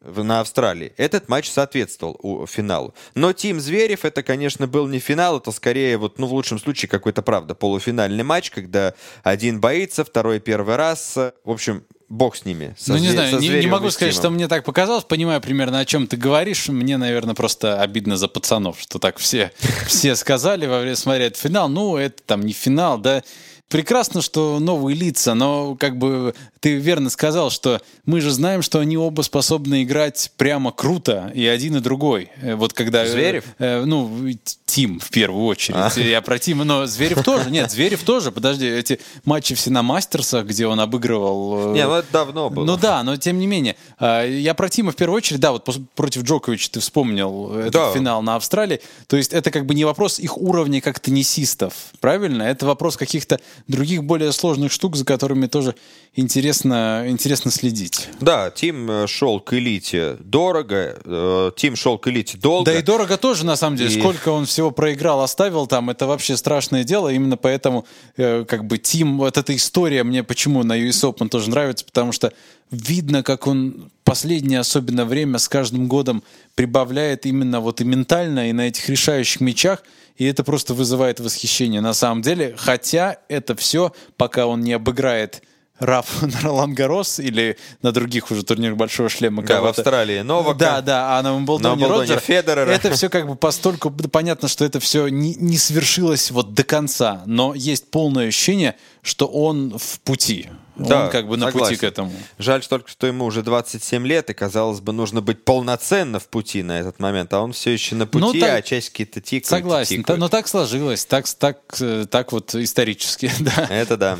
на 0.04 0.40
Австралии. 0.40 0.92
Этот 0.96 1.28
матч 1.28 1.50
соответствовал 1.50 2.18
у- 2.22 2.46
финалу. 2.46 2.94
Но 3.14 3.32
Тим 3.32 3.60
Зверев, 3.60 4.04
это, 4.04 4.22
конечно, 4.22 4.66
был 4.66 4.86
не 4.86 4.98
финал, 4.98 5.38
это 5.38 5.50
скорее, 5.50 5.96
вот, 5.96 6.18
ну, 6.18 6.26
в 6.26 6.32
лучшем 6.34 6.58
случае, 6.58 6.88
какой-то, 6.88 7.22
правда, 7.22 7.54
полуфинальный 7.54 8.24
матч, 8.24 8.50
когда 8.50 8.94
один 9.22 9.60
боится, 9.60 10.04
второй 10.04 10.40
первый 10.40 10.76
раз. 10.76 11.14
В 11.16 11.50
общем, 11.50 11.84
бог 12.14 12.36
с 12.36 12.44
ними. 12.44 12.74
со 12.78 12.92
Ну, 12.92 12.98
не 12.98 13.10
знаю, 13.10 13.38
не, 13.40 13.48
не 13.48 13.66
могу 13.66 13.90
сказать, 13.90 14.14
что 14.14 14.30
мне 14.30 14.48
так 14.48 14.64
показалось. 14.64 15.04
Понимаю 15.04 15.40
примерно, 15.40 15.80
о 15.80 15.84
чем 15.84 16.06
ты 16.06 16.16
говоришь. 16.16 16.68
Мне, 16.68 16.96
наверное, 16.96 17.34
просто 17.34 17.80
обидно 17.80 18.16
за 18.16 18.28
пацанов, 18.28 18.80
что 18.80 18.98
так 18.98 19.18
все, 19.18 19.52
все 19.86 20.14
сказали 20.16 20.66
во 20.66 20.80
время 20.80 20.96
смотря 20.96 21.26
этот 21.26 21.38
финал. 21.40 21.68
Ну, 21.68 21.96
это 21.96 22.22
там 22.24 22.42
не 22.42 22.52
финал, 22.52 22.98
да. 22.98 23.22
Прекрасно, 23.68 24.20
что 24.22 24.60
новые 24.60 24.94
лица, 24.94 25.34
но 25.34 25.74
как 25.74 25.96
бы 25.96 26.34
ты 26.60 26.76
верно 26.76 27.10
сказал, 27.10 27.50
что 27.50 27.80
мы 28.04 28.20
же 28.20 28.30
знаем, 28.30 28.62
что 28.62 28.78
они 28.78 28.96
оба 28.96 29.22
способны 29.22 29.82
играть 29.82 30.30
прямо 30.36 30.70
круто, 30.70 31.32
и 31.34 31.44
один, 31.46 31.76
и 31.76 31.80
другой. 31.80 32.30
Э, 32.40 32.54
Вот 32.54 32.72
когда... 32.74 33.04
э, 33.04 33.08
Зверев? 33.08 33.44
э, 33.58 33.82
ну, 33.84 34.28
Тим 34.66 35.00
в 35.00 35.08
первую 35.08 35.46
очередь. 35.46 35.76
А. 35.76 35.90
Я 35.98 36.20
про 36.20 36.38
Тима, 36.38 36.64
но 36.64 36.86
Зверев 36.86 37.24
тоже. 37.24 37.50
Нет, 37.50 37.70
Зверев 37.70 38.02
тоже. 38.04 38.30
Подожди, 38.32 38.66
эти 38.66 39.00
матчи 39.24 39.54
все 39.54 39.70
на 39.70 39.82
мастерсах, 39.82 40.46
где 40.46 40.66
он 40.66 40.78
обыгрывал... 40.78 41.70
э, 41.70 41.74
Не, 41.74 41.86
ну 41.86 42.03
это 42.04 42.12
давно 42.12 42.50
было. 42.50 42.64
ну 42.64 42.76
да, 42.76 43.02
но 43.02 43.16
тем 43.16 43.38
не 43.38 43.46
менее. 43.46 43.76
А, 43.98 44.24
Я 44.24 44.54
про 44.54 44.68
Тима 44.68 44.92
в 44.92 44.96
первую 44.96 45.16
очередь, 45.16 45.40
да, 45.40 45.52
вот 45.52 45.68
против 45.94 46.22
Джоковича 46.22 46.70
ты 46.70 46.80
вспомнил 46.80 47.52
этот 47.52 47.72
Да. 47.72 47.92
финал 47.92 48.22
на 48.22 48.36
Австралии. 48.36 48.80
То 49.06 49.16
есть 49.16 49.32
это 49.32 49.50
как 49.50 49.66
бы 49.66 49.74
не 49.74 49.84
вопрос 49.84 50.18
их 50.18 50.38
уровня 50.38 50.80
как 50.80 51.00
теннисистов, 51.00 51.74
правильно? 52.00 52.42
Это 52.42 52.66
вопрос 52.66 52.96
каких-то 52.96 53.40
других 53.68 54.04
более 54.04 54.32
сложных 54.32 54.72
штук, 54.72 54.96
за 54.96 55.04
которыми 55.04 55.46
тоже 55.46 55.74
интересно, 56.16 57.04
интересно 57.08 57.50
следить. 57.50 58.08
Да, 58.20 58.50
Тим 58.50 58.90
э, 58.90 59.06
шел 59.06 59.40
к 59.40 59.52
элите 59.54 60.16
дорого, 60.20 60.96
э, 61.04 61.50
Тим 61.56 61.76
шел 61.76 61.98
к 61.98 62.08
элите 62.08 62.38
долго. 62.38 62.70
Да 62.72 62.78
и 62.78 62.82
дорого 62.82 63.16
тоже, 63.16 63.44
на 63.44 63.56
самом 63.56 63.76
деле. 63.76 63.94
И- 63.94 64.00
Сколько 64.00 64.30
он 64.30 64.46
всего 64.46 64.70
проиграл, 64.70 65.22
оставил 65.22 65.66
там, 65.66 65.90
это 65.90 66.06
вообще 66.06 66.36
страшное 66.36 66.84
дело. 66.84 67.08
Именно 67.08 67.36
поэтому, 67.36 67.86
э, 68.16 68.44
как 68.46 68.64
бы, 68.66 68.78
Тим, 68.78 69.18
вот 69.18 69.36
эта 69.36 69.54
история 69.54 70.04
мне 70.04 70.22
почему 70.22 70.62
на 70.62 70.74
US 70.78 71.02
Open 71.04 71.28
тоже 71.28 71.50
нравится, 71.50 71.84
потому 71.84 72.12
что 72.12 72.32
видно, 72.70 73.22
как 73.22 73.46
он 73.46 73.90
последнее 74.04 74.60
особенно 74.60 75.04
время 75.04 75.38
с 75.38 75.48
каждым 75.48 75.88
годом 75.88 76.22
прибавляет 76.54 77.26
именно 77.26 77.60
вот 77.60 77.80
и 77.80 77.84
ментально, 77.84 78.48
и 78.48 78.52
на 78.52 78.68
этих 78.68 78.88
решающих 78.88 79.40
мячах, 79.40 79.82
и 80.16 80.24
это 80.24 80.44
просто 80.44 80.74
вызывает 80.74 81.18
восхищение 81.20 81.80
на 81.80 81.92
самом 81.94 82.22
деле. 82.22 82.54
Хотя 82.56 83.16
это 83.28 83.56
все, 83.56 83.92
пока 84.16 84.46
он 84.46 84.60
не 84.60 84.72
обыграет 84.72 85.42
Рафа 85.80 86.26
на 86.32 86.40
Ролан 86.40 86.72
Гарос 86.74 87.18
или 87.18 87.56
на 87.82 87.90
других 87.92 88.30
уже 88.30 88.44
турнирах 88.44 88.76
Большого 88.76 89.08
Шлема 89.08 89.42
Да, 89.42 89.60
в. 89.60 89.66
Австралии 89.66 90.20
Новака. 90.20 90.58
Да, 90.58 90.80
да, 90.80 91.18
а 91.18 91.22
на 91.22 91.34
Умблдоне 91.34 91.86
Роджера. 91.86 92.20
Федерера. 92.20 92.70
Это 92.70 92.92
все 92.92 93.08
как 93.08 93.26
бы 93.26 93.34
постольку 93.34 93.90
понятно, 93.90 94.48
что 94.48 94.64
это 94.64 94.78
все 94.78 95.08
не, 95.08 95.34
не 95.34 95.58
свершилось 95.58 96.30
вот 96.30 96.54
до 96.54 96.62
конца, 96.62 97.22
но 97.26 97.54
есть 97.54 97.90
полное 97.90 98.28
ощущение, 98.28 98.76
что 99.02 99.26
он 99.26 99.76
в 99.76 100.00
пути. 100.00 100.48
Да, 100.76 101.04
он 101.04 101.10
как 101.10 101.28
бы 101.28 101.36
на 101.36 101.46
согласен. 101.46 101.68
пути 101.76 101.80
к 101.80 101.84
этому. 101.84 102.12
Жаль 102.38 102.64
только, 102.66 102.88
что 102.88 103.06
ему 103.06 103.24
уже 103.26 103.42
27 103.42 104.04
лет, 104.06 104.30
и, 104.30 104.34
казалось 104.34 104.80
бы, 104.80 104.92
нужно 104.92 105.20
быть 105.20 105.44
полноценно 105.44 106.18
в 106.18 106.26
пути 106.28 106.62
на 106.64 106.80
этот 106.80 106.98
момент, 106.98 107.32
а 107.32 107.40
он 107.40 107.52
все 107.52 107.70
еще 107.72 107.94
на 107.94 108.06
пути, 108.06 108.24
Ну, 108.24 108.32
так- 108.40 108.54
а 108.58 108.62
часики-то 108.62 109.20
тикают. 109.20 109.44
и 109.44 109.48
Согласен, 109.48 109.96
тикают. 110.02 110.20
но 110.20 110.28
так 110.28 110.48
сложилось, 110.48 111.04
так, 111.04 111.28
так, 111.28 111.58
э, 111.80 112.06
так 112.10 112.32
вот 112.32 112.54
исторически, 112.56 113.30
да. 113.40 113.68
Это 113.70 113.96
да. 113.96 114.18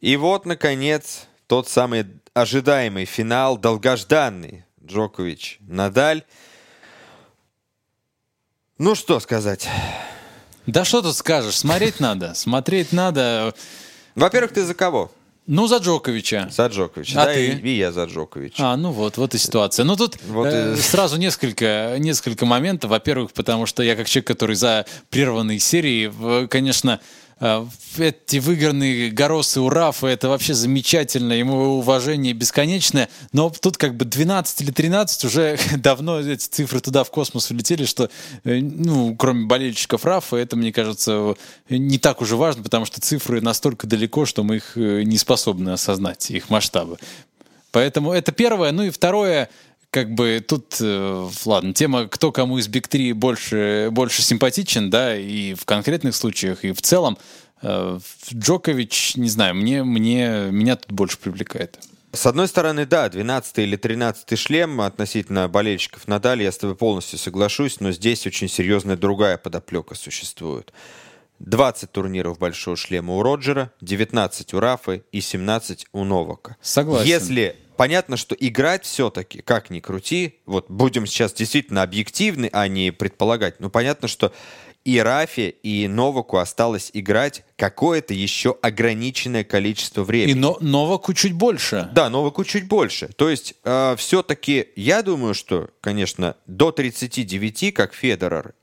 И 0.00 0.16
вот, 0.16 0.46
наконец, 0.46 1.26
тот 1.46 1.68
самый 1.68 2.06
ожидаемый 2.34 3.04
финал, 3.04 3.56
долгожданный. 3.56 4.64
Джокович, 4.84 5.58
Надаль. 5.60 6.22
Ну, 8.78 8.94
что 8.94 9.18
сказать. 9.20 9.68
Да 10.66 10.84
что 10.84 11.00
тут 11.02 11.16
скажешь, 11.16 11.56
смотреть 11.56 11.98
надо, 12.00 12.34
смотреть 12.34 12.92
надо. 12.92 13.54
Во-первых, 14.14 14.52
ты 14.52 14.64
за 14.64 14.74
кого? 14.74 15.10
Ну, 15.46 15.68
за 15.68 15.76
Джоковича. 15.78 16.48
За 16.50 16.66
Джоковича. 16.66 17.22
А 17.22 17.26
да, 17.26 17.34
ты? 17.34 17.46
И, 17.52 17.60
и 17.60 17.76
я 17.76 17.92
за 17.92 18.04
Джоковича. 18.04 18.72
А, 18.72 18.76
ну 18.76 18.90
вот, 18.90 19.16
вот 19.16 19.34
и 19.34 19.38
ситуация. 19.38 19.84
Ну 19.84 19.96
тут 19.96 20.20
Вот 20.26 20.48
э, 20.48 20.74
и- 20.74 20.76
сразу 20.76 21.16
несколько, 21.18 21.94
несколько 21.98 22.44
моментов. 22.46 22.90
Во-первых, 22.90 23.32
потому 23.32 23.64
что 23.66 23.82
я 23.84 23.94
как 23.94 24.08
человек, 24.08 24.26
который 24.26 24.56
за 24.56 24.86
прерванные 25.08 25.60
серии, 25.60 26.46
конечно, 26.48 27.00
эти 27.38 28.38
выигранные 28.38 29.10
Горосы 29.10 29.60
у 29.60 29.68
Рафа, 29.68 30.06
это 30.06 30.28
вообще 30.28 30.54
замечательно, 30.54 31.34
ему 31.34 31.78
уважение 31.78 32.32
бесконечное, 32.32 33.10
но 33.32 33.50
тут 33.50 33.76
как 33.76 33.94
бы 33.94 34.06
12 34.06 34.62
или 34.62 34.70
13 34.70 35.24
уже 35.24 35.58
давно 35.76 36.20
эти 36.20 36.46
цифры 36.46 36.80
туда 36.80 37.04
в 37.04 37.10
космос 37.10 37.50
улетели, 37.50 37.84
что, 37.84 38.08
э, 38.44 38.58
ну, 38.60 39.14
кроме 39.16 39.44
болельщиков 39.44 40.06
Рафа, 40.06 40.36
это, 40.36 40.56
мне 40.56 40.72
кажется, 40.72 41.34
не 41.68 41.98
так 41.98 42.22
уже 42.22 42.36
важно, 42.36 42.62
потому 42.62 42.86
что 42.86 43.02
цифры 43.02 43.42
настолько 43.42 43.86
далеко, 43.86 44.24
что 44.24 44.42
мы 44.42 44.56
их 44.56 44.72
э, 44.76 45.02
не 45.02 45.18
способны 45.18 45.70
осознать, 45.70 46.30
их 46.30 46.48
масштабы. 46.48 46.96
Поэтому 47.70 48.12
это 48.12 48.32
первое. 48.32 48.72
Ну 48.72 48.84
и 48.84 48.90
второе, 48.90 49.50
как 49.96 50.12
бы 50.12 50.44
тут, 50.46 50.76
э, 50.78 51.28
ладно, 51.46 51.72
тема, 51.72 52.06
кто 52.06 52.30
кому 52.30 52.58
из 52.58 52.68
Биг 52.68 52.86
3 52.86 53.14
больше, 53.14 53.88
больше 53.90 54.20
симпатичен, 54.20 54.90
да, 54.90 55.16
и 55.16 55.54
в 55.54 55.64
конкретных 55.64 56.14
случаях, 56.14 56.66
и 56.66 56.72
в 56.72 56.82
целом. 56.82 57.16
Э, 57.62 57.98
Джокович, 58.30 59.16
не 59.16 59.30
знаю, 59.30 59.54
мне, 59.54 59.84
мне, 59.84 60.48
меня 60.50 60.76
тут 60.76 60.92
больше 60.92 61.16
привлекает. 61.16 61.78
С 62.12 62.26
одной 62.26 62.46
стороны, 62.46 62.84
да, 62.84 63.08
12 63.08 63.58
или 63.60 63.76
13 63.76 64.38
шлем 64.38 64.82
относительно 64.82 65.48
болельщиков 65.48 66.06
Надали, 66.06 66.42
я 66.42 66.52
с 66.52 66.58
тобой 66.58 66.76
полностью 66.76 67.18
соглашусь, 67.18 67.80
но 67.80 67.90
здесь 67.90 68.26
очень 68.26 68.50
серьезная 68.50 68.98
другая 68.98 69.38
подоплека 69.38 69.94
существует. 69.94 70.74
20 71.38 71.90
турниров 71.90 72.38
большого 72.38 72.76
шлема 72.76 73.14
у 73.14 73.22
Роджера, 73.22 73.72
19 73.80 74.52
у 74.52 74.60
Рафы 74.60 75.04
и 75.10 75.22
17 75.22 75.86
у 75.94 76.04
Новака. 76.04 76.56
Согласен. 76.60 77.08
Если 77.08 77.56
понятно, 77.76 78.16
что 78.16 78.34
играть 78.38 78.84
все-таки, 78.84 79.42
как 79.42 79.70
ни 79.70 79.80
крути, 79.80 80.40
вот 80.46 80.70
будем 80.70 81.06
сейчас 81.06 81.32
действительно 81.32 81.82
объективны, 81.82 82.50
а 82.52 82.68
не 82.68 82.90
предполагать, 82.90 83.60
ну 83.60 83.70
понятно, 83.70 84.08
что 84.08 84.32
и 84.86 85.00
Рафе, 85.00 85.50
и 85.50 85.88
Новаку 85.88 86.36
осталось 86.36 86.90
играть 86.92 87.44
какое-то 87.56 88.14
еще 88.14 88.56
ограниченное 88.62 89.42
количество 89.42 90.04
времени. 90.04 90.30
И 90.30 90.34
но, 90.34 90.58
Новаку 90.60 91.12
чуть 91.12 91.32
больше. 91.32 91.90
Да, 91.92 92.08
Новаку 92.08 92.44
чуть 92.44 92.68
больше. 92.68 93.08
То 93.08 93.28
есть 93.28 93.56
все-таки 93.96 94.68
я 94.76 95.02
думаю, 95.02 95.34
что, 95.34 95.70
конечно, 95.80 96.36
до 96.46 96.70
39, 96.70 97.74
как 97.74 97.94
Федерер, 97.94 98.54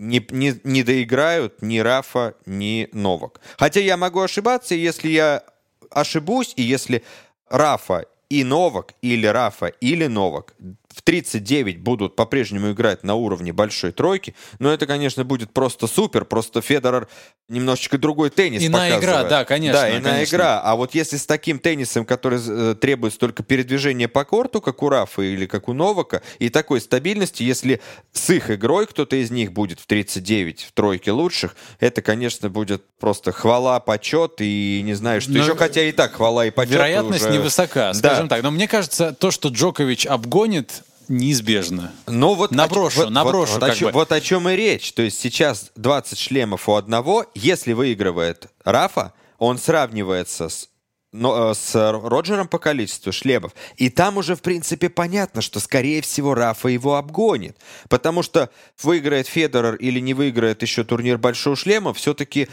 не, 0.00 0.26
не, 0.30 0.60
не 0.64 0.82
доиграют 0.82 1.62
ни 1.62 1.78
Рафа, 1.78 2.34
ни 2.46 2.88
Новак. 2.92 3.40
Хотя 3.56 3.78
я 3.78 3.96
могу 3.96 4.20
ошибаться, 4.20 4.74
если 4.74 5.08
я 5.10 5.44
ошибусь, 5.90 6.52
и 6.56 6.62
если 6.62 7.04
Рафа 7.48 8.06
и 8.30 8.44
Новак, 8.44 8.94
или 9.02 9.26
Рафа, 9.26 9.66
или 9.66 10.06
Новак 10.06 10.54
в 11.00 11.02
39 11.02 11.78
будут 11.80 12.14
по-прежнему 12.14 12.72
играть 12.72 13.02
на 13.04 13.14
уровне 13.14 13.54
большой 13.54 13.90
тройки, 13.90 14.34
но 14.58 14.70
это, 14.70 14.86
конечно, 14.86 15.24
будет 15.24 15.50
просто 15.50 15.86
супер, 15.86 16.26
просто 16.26 16.60
Федерер 16.60 17.08
немножечко 17.48 17.96
другой 17.96 18.28
теннис 18.28 18.62
Иная 18.62 18.94
показывает. 18.94 19.20
игра, 19.26 19.28
да, 19.30 19.44
конечно, 19.46 19.80
Да, 19.80 19.90
иная 19.90 20.12
конечно. 20.12 20.36
игра. 20.36 20.60
А 20.60 20.76
вот 20.76 20.94
если 20.94 21.16
с 21.16 21.24
таким 21.24 21.58
теннисом, 21.58 22.04
который 22.04 22.38
э, 22.46 22.74
требует 22.78 23.14
столько 23.14 23.42
передвижения 23.42 24.08
по 24.08 24.24
корту, 24.26 24.60
как 24.60 24.82
у 24.82 24.90
Рафа 24.90 25.22
или 25.22 25.46
как 25.46 25.68
у 25.68 25.72
Новака, 25.72 26.20
и 26.38 26.50
такой 26.50 26.82
стабильности, 26.82 27.42
если 27.42 27.80
с 28.12 28.28
их 28.28 28.50
игрой 28.50 28.86
кто-то 28.86 29.16
из 29.16 29.30
них 29.30 29.52
будет 29.52 29.80
в 29.80 29.86
39 29.86 30.64
в 30.64 30.72
тройке 30.72 31.12
лучших, 31.12 31.56
это, 31.80 32.02
конечно, 32.02 32.50
будет 32.50 32.84
просто 33.00 33.32
хвала, 33.32 33.80
почет 33.80 34.34
и 34.40 34.82
не 34.84 34.92
знаю, 34.92 35.22
что 35.22 35.30
Но 35.30 35.38
еще, 35.38 35.56
хотя 35.56 35.82
и 35.82 35.92
так 35.92 36.12
хвала 36.12 36.44
и 36.44 36.50
почет 36.50 36.74
Вероятность 36.74 37.24
уже- 37.24 37.32
невысока, 37.32 37.92
Да. 37.92 37.94
скажем 37.94 38.28
так. 38.28 38.42
Но 38.42 38.50
мне 38.50 38.68
кажется, 38.68 39.12
то, 39.18 39.30
что 39.30 39.48
Джокович 39.48 40.06
обгонит, 40.06 40.82
неизбежно. 41.10 41.92
Ну 42.06 42.34
вот 42.34 42.52
Наброшу, 42.52 43.02
о, 43.02 43.04
вот, 43.04 43.10
наброшу 43.10 43.52
вот, 43.54 43.60
вот, 43.60 43.66
как 43.68 43.76
о, 43.76 43.78
чё- 43.78 43.86
бы. 43.86 43.92
вот 43.92 44.12
о 44.12 44.20
чем 44.20 44.48
и 44.48 44.56
речь. 44.56 44.92
То 44.92 45.02
есть 45.02 45.20
сейчас 45.20 45.72
20 45.76 46.18
шлемов 46.18 46.68
у 46.68 46.74
одного. 46.74 47.26
Если 47.34 47.72
выигрывает 47.72 48.46
Рафа, 48.64 49.12
он 49.38 49.58
сравнивается 49.58 50.48
с 50.48 50.68
но, 51.12 51.50
э, 51.50 51.54
с 51.54 51.74
Роджером 51.74 52.46
по 52.46 52.60
количеству 52.60 53.10
шлемов. 53.10 53.52
И 53.76 53.90
там 53.90 54.16
уже, 54.16 54.36
в 54.36 54.42
принципе, 54.42 54.88
понятно, 54.88 55.42
что, 55.42 55.58
скорее 55.58 56.02
всего, 56.02 56.34
Рафа 56.36 56.68
его 56.68 56.94
обгонит. 56.94 57.58
Потому 57.88 58.22
что 58.22 58.48
выиграет 58.80 59.26
Федерер 59.26 59.74
или 59.74 59.98
не 59.98 60.14
выиграет 60.14 60.62
еще 60.62 60.84
турнир 60.84 61.18
Большого 61.18 61.56
Шлема, 61.56 61.92
все-таки 61.94 62.48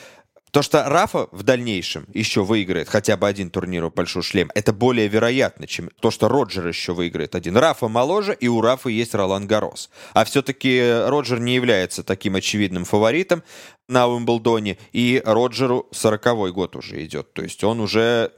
то, 0.57 0.63
что 0.63 0.89
Рафа 0.89 1.27
в 1.31 1.43
дальнейшем 1.43 2.07
еще 2.15 2.43
выиграет 2.43 2.89
хотя 2.89 3.15
бы 3.15 3.27
один 3.27 3.51
турнир 3.51 3.83
у 3.83 3.91
Большого 3.91 4.23
Шлема, 4.23 4.49
это 4.55 4.73
более 4.73 5.07
вероятно, 5.07 5.67
чем 5.67 5.91
то, 5.99 6.09
что 6.09 6.29
Роджер 6.29 6.67
еще 6.67 6.93
выиграет 6.95 7.35
один. 7.35 7.55
Рафа 7.57 7.87
моложе, 7.87 8.33
и 8.33 8.47
у 8.47 8.59
Рафа 8.59 8.89
есть 8.89 9.13
Ролан 9.13 9.45
Гарос. 9.45 9.91
А 10.13 10.25
все-таки 10.25 10.81
Роджер 11.05 11.39
не 11.39 11.53
является 11.53 12.01
таким 12.01 12.37
очевидным 12.37 12.85
фаворитом 12.85 13.43
на 13.87 14.07
Уимблдоне, 14.07 14.79
и 14.93 15.21
Роджеру 15.23 15.85
40 15.91 16.51
год 16.53 16.75
уже 16.75 17.05
идет. 17.05 17.33
То 17.33 17.43
есть 17.43 17.63
он 17.63 17.79
уже 17.79 18.31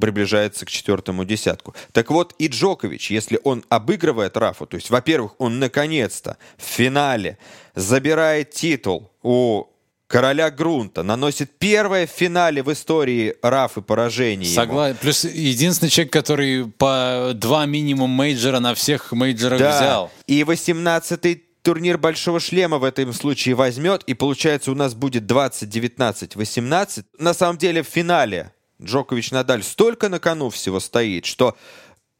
приближается 0.00 0.66
к 0.66 0.70
четвертому 0.70 1.24
десятку. 1.24 1.76
Так 1.92 2.10
вот, 2.10 2.34
и 2.40 2.48
Джокович, 2.48 3.12
если 3.12 3.38
он 3.44 3.64
обыгрывает 3.68 4.36
Рафу, 4.36 4.66
то 4.66 4.74
есть, 4.74 4.90
во-первых, 4.90 5.36
он 5.38 5.60
наконец-то 5.60 6.36
в 6.56 6.64
финале 6.64 7.38
забирает 7.76 8.50
титул 8.50 9.12
у 9.22 9.69
короля 10.10 10.50
грунта, 10.50 11.04
наносит 11.04 11.52
первое 11.58 12.08
в 12.08 12.10
финале 12.10 12.64
в 12.64 12.72
истории 12.72 13.36
Рафы 13.42 13.80
поражение. 13.80 14.50
ему. 14.50 14.60
Согласен. 14.60 14.96
Плюс 15.00 15.22
единственный 15.24 15.88
человек, 15.88 16.12
который 16.12 16.66
по 16.66 17.30
два 17.34 17.64
минимум 17.66 18.10
мейджора 18.10 18.58
на 18.58 18.74
всех 18.74 19.12
мейджорах 19.12 19.60
Да. 19.60 19.76
взял. 19.76 20.10
И 20.26 20.42
18-й 20.42 21.44
турнир 21.62 21.96
Большого 21.96 22.40
Шлема 22.40 22.78
в 22.78 22.84
этом 22.84 23.12
случае 23.12 23.54
возьмет, 23.54 24.02
и 24.04 24.14
получается 24.14 24.72
у 24.72 24.74
нас 24.74 24.94
будет 24.94 25.30
20-19-18. 25.30 27.04
На 27.18 27.32
самом 27.32 27.58
деле 27.58 27.82
в 27.84 27.86
финале 27.86 28.52
Джокович 28.82 29.30
Надаль 29.30 29.62
столько 29.62 30.08
на 30.08 30.18
кону 30.18 30.50
всего 30.50 30.80
стоит, 30.80 31.24
что 31.26 31.56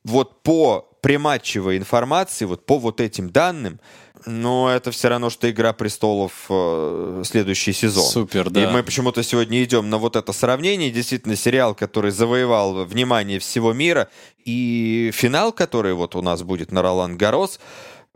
вот 0.04 0.42
по 0.44 0.89
предматчевой 1.00 1.76
информации, 1.76 2.44
вот 2.44 2.66
по 2.66 2.78
вот 2.78 3.00
этим 3.00 3.30
данным, 3.30 3.80
ну, 4.26 4.68
это 4.68 4.90
все 4.90 5.08
равно, 5.08 5.30
что 5.30 5.50
«Игра 5.50 5.72
престолов» 5.72 6.46
э, 6.50 7.22
следующий 7.24 7.72
сезон. 7.72 8.04
Супер, 8.04 8.50
да. 8.50 8.64
И 8.64 8.66
мы 8.66 8.82
почему-то 8.82 9.22
сегодня 9.22 9.64
идем 9.64 9.88
на 9.88 9.98
вот 9.98 10.16
это 10.16 10.32
сравнение. 10.32 10.90
Действительно, 10.90 11.36
сериал, 11.36 11.74
который 11.74 12.10
завоевал 12.10 12.84
внимание 12.84 13.38
всего 13.38 13.72
мира. 13.72 14.08
И 14.44 15.10
финал, 15.14 15.52
который 15.52 15.94
вот 15.94 16.16
у 16.16 16.22
нас 16.22 16.42
будет 16.42 16.72
на 16.72 16.82
Ролан 16.82 17.16
Гарос, 17.16 17.60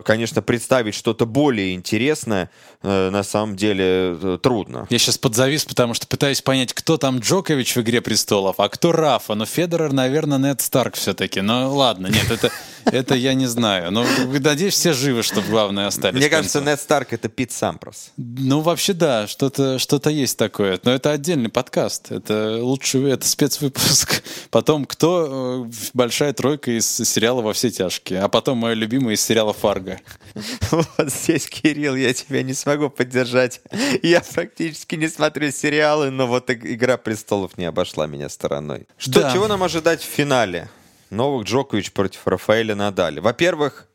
конечно, 0.03 0.41
представить 0.41 0.93
что-то 0.93 1.25
более 1.25 1.73
интересное 1.73 2.49
э, 2.81 3.09
на 3.09 3.23
самом 3.23 3.55
деле 3.55 4.17
э, 4.21 4.37
трудно. 4.41 4.87
Я 4.89 4.99
сейчас 4.99 5.17
подзавис, 5.17 5.65
потому 5.65 5.93
что 5.93 6.05
пытаюсь 6.07 6.41
понять, 6.41 6.73
кто 6.73 6.97
там 6.97 7.19
Джокович 7.19 7.75
в 7.75 7.81
«Игре 7.81 8.01
престолов», 8.01 8.59
а 8.59 8.67
кто 8.67 8.91
Рафа. 8.91 9.35
Но 9.35 9.45
Федерер, 9.45 9.93
наверное, 9.93 10.37
Нед 10.37 10.61
Старк 10.61 10.95
все-таки. 10.95 11.41
Ну 11.41 11.73
ладно, 11.73 12.07
нет, 12.07 12.29
это, 12.29 12.51
это 12.85 13.15
я 13.15 13.33
не 13.33 13.47
знаю. 13.47 13.91
Но 13.91 14.05
надеюсь, 14.39 14.73
все 14.73 14.91
живы, 14.93 15.23
чтобы 15.23 15.47
главное 15.47 15.87
остались. 15.87 16.19
Мне 16.19 16.29
кажется. 16.29 16.61
Нед 16.61 16.79
Старк 16.79 17.13
это 17.13 17.29
Пит 17.29 17.51
Сампрос. 17.51 18.11
Ну, 18.17 18.59
вообще, 18.59 18.93
да, 18.93 19.27
что-то 19.27 19.79
что 19.79 19.99
есть 20.09 20.37
такое. 20.37 20.79
Но 20.83 20.91
это 20.91 21.11
отдельный 21.11 21.49
подкаст. 21.49 22.11
Это 22.11 22.59
лучший, 22.61 23.09
это 23.11 23.27
спецвыпуск. 23.27 24.23
Потом, 24.51 24.85
кто 24.85 25.65
э, 25.65 25.71
большая 25.93 26.33
тройка 26.33 26.77
из 26.77 26.85
сериала 26.85 27.41
«Во 27.41 27.53
все 27.53 27.71
тяжкие», 27.71 28.21
а 28.21 28.27
потом 28.27 28.57
мой 28.57 28.75
любимый 28.75 29.15
из 29.15 29.21
сериала 29.21 29.53
«Фарго». 29.53 29.84
Вот 30.71 30.87
здесь, 31.11 31.47
Кирилл, 31.47 31.95
я 31.95 32.13
тебя 32.13 32.43
не 32.43 32.53
смогу 32.53 32.89
поддержать. 32.89 33.61
Я 34.03 34.21
практически 34.21 34.95
не 34.95 35.07
смотрю 35.07 35.51
сериалы, 35.51 36.09
но 36.11 36.27
вот 36.27 36.49
«Игра 36.49 36.97
престолов» 36.97 37.57
не 37.57 37.65
обошла 37.65 38.07
меня 38.07 38.29
стороной. 38.29 38.87
Что, 38.97 39.21
Да. 39.21 39.33
чего 39.33 39.47
нам 39.47 39.63
ожидать 39.63 40.01
в 40.01 40.05
финале? 40.05 40.69
Новак 41.09 41.45
Джокович 41.45 41.91
против 41.91 42.25
Рафаэля 42.27 42.75
Надаля. 42.75 43.21
Во-первых, 43.21 43.87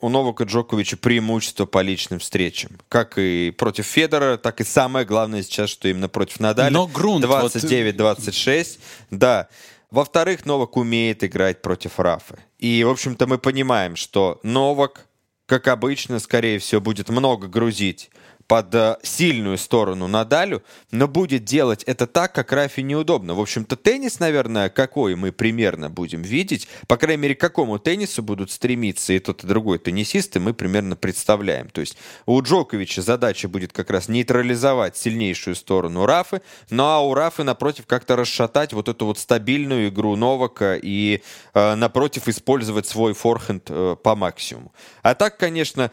у 0.00 0.08
Новака 0.08 0.44
Джоковича 0.44 0.96
преимущество 0.96 1.66
по 1.66 1.80
личным 1.82 2.18
встречам. 2.18 2.72
Как 2.88 3.16
и 3.18 3.50
против 3.56 3.86
Федора, 3.86 4.36
так 4.36 4.60
и 4.60 4.64
самое 4.64 5.06
главное 5.06 5.42
сейчас, 5.42 5.70
что 5.70 5.88
именно 5.88 6.08
против 6.08 6.40
Надаля. 6.40 6.70
Но 6.72 6.86
грунт, 6.86 7.24
вот- 7.24 7.54
29-26. 7.54 8.78
Да. 9.10 9.48
Во-вторых, 9.90 10.44
Новак 10.44 10.76
умеет 10.76 11.22
играть 11.22 11.62
против 11.62 11.98
Рафы. 12.00 12.36
И, 12.58 12.82
в 12.82 12.88
общем-то, 12.90 13.26
мы 13.26 13.38
понимаем, 13.38 13.94
что 13.96 14.40
Новак, 14.42 15.06
как 15.46 15.68
обычно, 15.68 16.18
скорее 16.18 16.58
всего, 16.58 16.80
будет 16.80 17.08
много 17.08 17.48
грузить 17.48 18.10
под 18.46 18.74
э, 18.74 18.96
сильную 19.02 19.58
сторону 19.58 20.06
Надалю, 20.06 20.62
но 20.90 21.08
будет 21.08 21.44
делать 21.44 21.82
это 21.84 22.06
так, 22.06 22.34
как 22.34 22.52
Рафе 22.52 22.82
неудобно. 22.82 23.34
В 23.34 23.40
общем-то, 23.40 23.76
теннис, 23.76 24.20
наверное, 24.20 24.68
какой 24.68 25.14
мы 25.14 25.32
примерно 25.32 25.90
будем 25.90 26.22
видеть, 26.22 26.68
по 26.86 26.96
крайней 26.96 27.22
мере, 27.22 27.34
к 27.34 27.40
какому 27.40 27.78
теннису 27.78 28.22
будут 28.22 28.50
стремиться 28.50 29.12
и 29.12 29.18
тот, 29.18 29.44
и 29.44 29.46
другой 29.46 29.78
теннисисты, 29.78 30.40
мы 30.40 30.54
примерно 30.54 30.96
представляем. 30.96 31.68
То 31.70 31.80
есть 31.80 31.96
у 32.26 32.40
Джоковича 32.40 33.02
задача 33.02 33.48
будет 33.48 33.72
как 33.72 33.90
раз 33.90 34.08
нейтрализовать 34.08 34.96
сильнейшую 34.96 35.56
сторону 35.56 36.06
Рафы, 36.06 36.42
ну 36.70 36.84
а 36.84 37.00
у 37.00 37.14
Рафы, 37.14 37.44
напротив, 37.44 37.86
как-то 37.86 38.16
расшатать 38.16 38.72
вот 38.72 38.88
эту 38.88 39.06
вот 39.06 39.18
стабильную 39.18 39.88
игру 39.88 40.16
Новака 40.16 40.76
и, 40.76 41.22
э, 41.54 41.74
напротив, 41.74 42.28
использовать 42.28 42.86
свой 42.86 43.14
форхенд 43.14 43.64
э, 43.68 43.96
по 44.02 44.14
максимуму. 44.14 44.72
А 45.02 45.14
так, 45.14 45.36
конечно, 45.38 45.90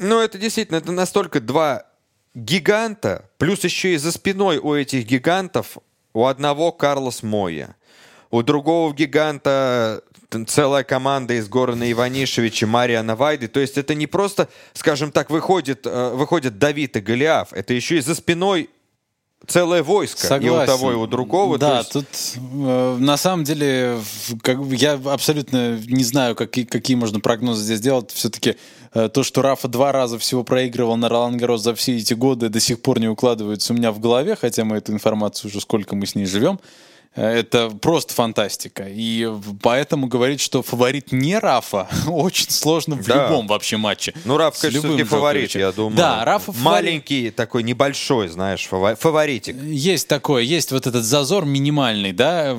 ну, 0.00 0.20
это 0.20 0.38
действительно, 0.38 0.76
это 0.78 0.92
настолько 0.92 1.40
два 1.40 1.86
гиганта, 2.34 3.28
плюс 3.38 3.64
еще 3.64 3.94
и 3.94 3.96
за 3.98 4.12
спиной 4.12 4.58
у 4.58 4.74
этих 4.74 5.06
гигантов 5.06 5.78
у 6.14 6.26
одного 6.26 6.72
Карлос 6.72 7.22
Моя, 7.22 7.74
у 8.30 8.42
другого 8.42 8.92
гиганта 8.94 10.02
т- 10.28 10.44
целая 10.44 10.84
команда 10.84 11.34
из 11.34 11.48
Горана 11.48 11.90
Иванишевича, 11.90 12.66
Мариана 12.66 13.16
Вайды. 13.16 13.48
То 13.48 13.60
есть 13.60 13.76
это 13.76 13.94
не 13.94 14.06
просто, 14.06 14.48
скажем 14.72 15.12
так, 15.12 15.30
выходит, 15.30 15.86
э, 15.86 16.10
выходит 16.14 16.58
Давид 16.58 16.96
и 16.96 17.00
Голиаф, 17.00 17.52
это 17.52 17.74
еще 17.74 17.98
и 17.98 18.00
за 18.00 18.14
спиной 18.14 18.70
целое 19.46 19.82
войско 19.82 20.36
и 20.36 20.48
у 20.48 20.66
того, 20.66 20.92
и 20.92 20.94
у 20.94 21.06
другого. 21.06 21.58
То 21.58 21.66
Да, 21.66 21.78
есть- 21.78 21.92
тут 21.92 22.06
э, 22.44 22.96
на 22.98 23.16
самом 23.16 23.44
деле 23.44 23.98
как, 24.42 24.58
я 24.70 24.94
абсолютно 25.04 25.78
не 25.86 26.04
знаю, 26.04 26.34
какие, 26.34 26.64
какие 26.64 26.96
можно 26.96 27.20
прогнозы 27.20 27.62
здесь 27.64 27.80
делать. 27.80 28.10
Все-таки 28.12 28.56
то, 28.92 29.22
что 29.22 29.40
Рафа 29.40 29.68
два 29.68 29.90
раза 29.90 30.18
всего 30.18 30.44
проигрывал 30.44 30.96
на 30.96 31.08
Ролан 31.08 31.38
Гарос 31.38 31.62
за 31.62 31.74
все 31.74 31.96
эти 31.96 32.12
годы, 32.12 32.50
до 32.50 32.60
сих 32.60 32.82
пор 32.82 33.00
не 33.00 33.08
укладывается 33.08 33.72
у 33.72 33.76
меня 33.76 33.90
в 33.90 33.98
голове, 34.00 34.36
хотя 34.36 34.64
мы 34.64 34.76
эту 34.76 34.92
информацию 34.92 35.50
уже 35.50 35.60
сколько 35.62 35.96
мы 35.96 36.06
с 36.06 36.14
ней 36.14 36.26
живем. 36.26 36.60
Э, 37.14 37.38
Это 37.40 37.68
просто 37.70 38.14
фантастика. 38.14 38.86
И 38.88 39.28
поэтому 39.62 40.06
говорить, 40.06 40.40
что 40.40 40.62
фаворит 40.62 41.12
не 41.12 41.38
Рафа, 41.38 41.88
очень 42.06 42.50
сложно 42.50 42.96
в 42.96 43.06
Да. 43.06 43.24
любом 43.28 43.46
вообще 43.46 43.76
матче. 43.76 44.14
Ну, 44.24 44.36
Раф, 44.36 44.58
конечно, 44.58 44.80
все-таки 44.88 45.04
фаворит, 45.04 45.54
я 45.54 45.72
думаю. 45.72 45.96
Да, 45.96 46.24
Рафа 46.24 46.52
фаворит. 46.52 46.62
Маленький, 46.64 47.30
такой 47.30 47.62
небольшой, 47.62 48.28
знаешь, 48.28 48.66
фаворитик. 48.66 49.56
Есть 49.62 50.08
такое, 50.08 50.42
есть 50.42 50.72
вот 50.72 50.86
этот 50.86 51.04
зазор 51.04 51.44
минимальный, 51.44 52.12
да, 52.12 52.56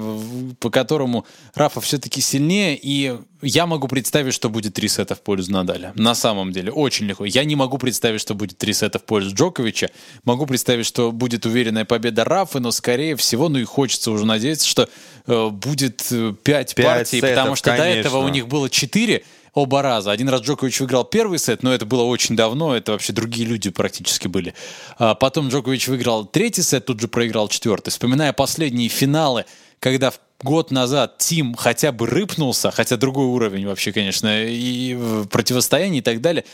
по 0.60 0.70
которому 0.70 1.26
Рафа 1.56 1.82
все-таки 1.82 2.22
сильнее, 2.22 2.78
и 2.82 3.18
я 3.42 3.66
могу 3.66 3.90
представить, 3.90 4.34
что 4.34 4.50
будет 4.50 4.74
три 4.74 4.88
сета 4.88 5.16
в 5.16 5.22
пользу 5.22 5.52
Надаля. 5.52 5.92
На 5.96 6.16
самом 6.16 6.54
деле, 6.54 6.72
очень 6.72 7.08
легко. 7.08 7.26
Я 7.26 7.44
не 7.44 7.58
могу 7.58 7.78
представить, 7.78 8.22
что 8.22 8.36
будет 8.36 8.58
три 8.58 8.72
сета 8.72 9.00
в 9.00 9.04
пользу 9.04 9.36
Джоковича. 9.36 9.90
Могу 10.24 10.46
представить, 10.46 10.86
что 10.86 11.12
будет 11.12 11.46
уверенная 11.46 11.84
победа 11.84 12.24
Рафы, 12.24 12.60
но 12.62 12.72
скорее 12.72 13.18
всего, 13.18 13.50
ну 13.50 13.60
и 13.60 13.66
хочется 13.66 14.12
уже 14.12 14.26
надеяться, 14.26 14.43
что 14.64 14.90
э, 15.28 15.50
будет 15.50 16.06
э, 16.12 16.34
пять 16.44 16.76
Пять 16.76 16.86
партий, 16.86 17.18
сетов, 17.18 17.30
потому 17.30 17.56
что 17.56 17.72
до 17.72 17.78
конечно. 17.78 18.00
этого 18.00 18.18
у 18.18 18.28
них 18.30 18.48
было 18.48 18.70
четыре 18.70 19.24
оба 19.54 19.82
раза. 19.82 20.12
Один 20.12 20.30
раз 20.30 20.42
Джокович 20.42 20.80
выиграл 20.80 21.04
первый 21.04 21.40
сет, 21.40 21.64
но 21.64 21.74
это 21.74 21.86
было 21.86 22.04
очень 22.04 22.36
давно, 22.36 22.76
это 22.76 22.94
вообще 22.94 23.14
другие 23.14 23.48
люди 23.48 23.70
практически 23.70 24.28
были. 24.28 24.54
А 24.98 25.16
потом 25.16 25.50
Джокович 25.50 25.88
выиграл 25.88 26.26
третий 26.26 26.64
сет, 26.64 26.86
тут 26.86 27.00
же 27.00 27.08
проиграл 27.08 27.48
четвертый. 27.48 27.92
Вспоминая 27.92 28.34
последние 28.34 28.90
финалы, 28.90 29.46
когда 29.80 30.12
в 30.12 30.20
год 30.42 30.72
назад 30.72 31.18
Тим 31.20 31.56
хотя 31.56 31.92
бы 31.92 32.08
рыпнулся, 32.08 32.72
хотя 32.72 32.98
другой 32.98 33.26
уровень 33.26 33.68
вообще, 33.68 33.92
конечно, 33.92 34.44
и 34.46 34.96
в 34.96 35.28
противостоянии 35.28 36.00
и 36.00 36.04
так 36.04 36.22
далее, 36.22 36.46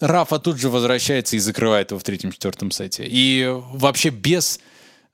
Рафа 0.00 0.38
тут 0.38 0.58
же 0.58 0.68
возвращается 0.68 1.36
и 1.36 1.38
закрывает 1.38 1.90
его 1.90 2.00
в 2.00 2.04
третьем-четвертом 2.04 2.70
сете. 2.70 3.04
И 3.06 3.48
вообще 3.72 4.10
без 4.10 4.60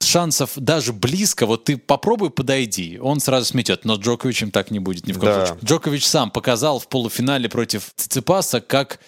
шансов 0.05 0.53
даже 0.57 0.93
близко, 0.93 1.47
вот 1.47 1.65
ты 1.65 1.77
попробуй 1.77 2.31
подойди, 2.31 2.99
он 3.01 3.21
сразу 3.21 3.47
сметет, 3.47 3.85
но 3.85 3.95
Джоковичем 3.97 4.51
так 4.51 4.71
не 4.71 4.79
будет 4.79 5.07
ни 5.07 5.13
в 5.13 5.19
коем 5.19 5.33
Да. 5.33 5.47
случае. 5.47 5.65
Джокович 5.67 6.07
сам 6.07 6.31
показал 6.31 6.79
в 6.79 6.89
полуфинале 6.89 7.49
против 7.49 7.91
Циципаса, 7.97 8.61
как 8.61 9.01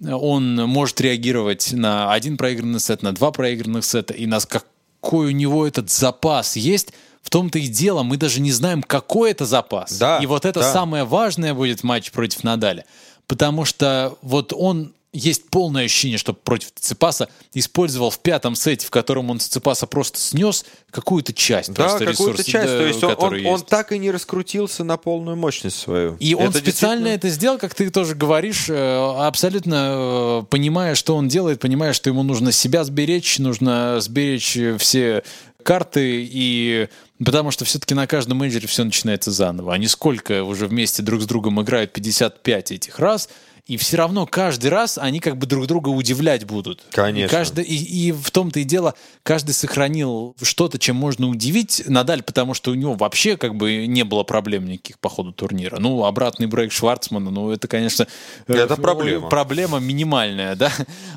он 0.00 0.54
может 0.56 1.00
реагировать 1.00 1.72
на 1.72 2.12
один 2.12 2.36
проигранный 2.36 2.80
сет, 2.80 3.02
на 3.02 3.12
два 3.12 3.30
проигранных 3.32 3.84
сета, 3.84 4.14
и 4.14 4.26
нас 4.26 4.46
какой 4.46 5.28
у 5.28 5.30
него 5.30 5.66
этот 5.66 5.90
запас 5.90 6.56
есть. 6.56 6.92
В 7.22 7.30
том-то 7.30 7.58
и 7.58 7.66
дело, 7.66 8.04
мы 8.04 8.16
даже 8.16 8.40
не 8.40 8.52
знаем, 8.52 8.82
какой 8.82 9.32
это 9.32 9.44
запас. 9.44 9.98
Да, 9.98 10.18
и 10.18 10.26
вот 10.26 10.44
это 10.44 10.60
да. 10.60 10.72
самое 10.72 11.04
важное 11.04 11.52
будет 11.52 11.80
в 11.80 11.84
матче 11.84 12.10
против 12.12 12.42
Надаля. 12.44 12.84
Потому 13.26 13.64
что 13.64 14.16
вот 14.22 14.52
он 14.56 14.94
есть 15.12 15.48
полное 15.48 15.86
ощущение, 15.86 16.18
что 16.18 16.34
против 16.34 16.70
Циципаса 16.74 17.28
использовал 17.54 18.10
в 18.10 18.18
пятом 18.20 18.54
сете, 18.54 18.86
в 18.86 18.90
котором 18.90 19.30
он 19.30 19.40
Циципаса 19.40 19.86
просто 19.86 20.20
снес 20.20 20.64
какую-то 20.90 21.32
часть. 21.32 21.72
Да, 21.72 21.84
просто 21.88 22.04
какую-то 22.06 22.44
часть. 22.44 22.66
да, 22.70 22.78
То 22.78 22.86
есть 22.86 23.02
он, 23.02 23.10
он, 23.10 23.16
который 23.16 23.44
он 23.46 23.52
есть. 23.54 23.66
так 23.66 23.92
и 23.92 23.98
не 23.98 24.10
раскрутился 24.10 24.84
на 24.84 24.96
полную 24.98 25.36
мощность 25.36 25.78
свою. 25.78 26.16
И 26.20 26.34
он 26.34 26.48
Это 26.50 26.58
специально 26.58 27.04
действительно- 27.04 27.08
это 27.14 27.28
сделал, 27.30 27.58
как 27.58 27.74
ты 27.74 27.88
тоже 27.90 28.14
говоришь, 28.14 28.66
э, 28.68 28.74
абсолютно 29.18 30.42
э, 30.42 30.42
понимая, 30.50 30.94
что 30.94 31.16
он 31.16 31.28
делает, 31.28 31.60
понимая, 31.60 31.92
что 31.94 32.10
ему 32.10 32.22
нужно 32.22 32.52
себя 32.52 32.84
сберечь, 32.84 33.38
нужно 33.38 34.00
сберечь 34.00 34.56
э, 34.56 34.76
все 34.78 35.22
карты, 35.62 36.26
и 36.30 36.88
потому 37.24 37.50
что 37.50 37.64
все-таки 37.64 37.94
на 37.94 38.06
каждом 38.06 38.38
мейджоре 38.38 38.66
все 38.68 38.84
начинается 38.84 39.30
заново. 39.30 39.74
Они 39.74 39.86
сколько 39.86 40.44
уже 40.44 40.66
вместе 40.66 41.02
друг 41.02 41.20
с 41.22 41.26
другом 41.26 41.60
играют 41.60 41.92
55 41.92 42.72
этих 42.72 42.98
раз, 42.98 43.28
и 43.68 43.76
все 43.76 43.98
равно 43.98 44.26
каждый 44.26 44.68
раз 44.68 44.96
они 44.96 45.20
как 45.20 45.36
бы 45.36 45.46
друг 45.46 45.66
друга 45.66 45.90
удивлять 45.90 46.44
будут. 46.44 46.82
Конечно. 46.90 47.26
И, 47.26 47.28
каждый, 47.28 47.64
и, 47.64 48.08
и 48.08 48.12
в 48.12 48.30
том-то 48.30 48.60
и 48.60 48.64
дело, 48.64 48.94
каждый 49.22 49.52
сохранил 49.52 50.34
что-то, 50.40 50.78
чем 50.78 50.96
можно 50.96 51.28
удивить 51.28 51.82
Надаль, 51.86 52.22
потому 52.22 52.54
что 52.54 52.70
у 52.70 52.74
него 52.74 52.94
вообще 52.94 53.36
как 53.36 53.54
бы 53.56 53.86
не 53.86 54.04
было 54.04 54.22
проблем 54.22 54.64
никаких 54.64 54.98
по 54.98 55.10
ходу 55.10 55.32
турнира. 55.32 55.78
Ну, 55.78 56.06
обратный 56.06 56.46
брейк 56.46 56.72
Шварцмана, 56.72 57.30
ну, 57.30 57.50
это, 57.50 57.68
конечно... 57.68 58.06
э, 58.46 58.54
Это 58.54 58.76
проблема. 58.76 59.28
Проблема 59.28 59.78
минимальная, 59.80 60.56
да. 60.56 60.72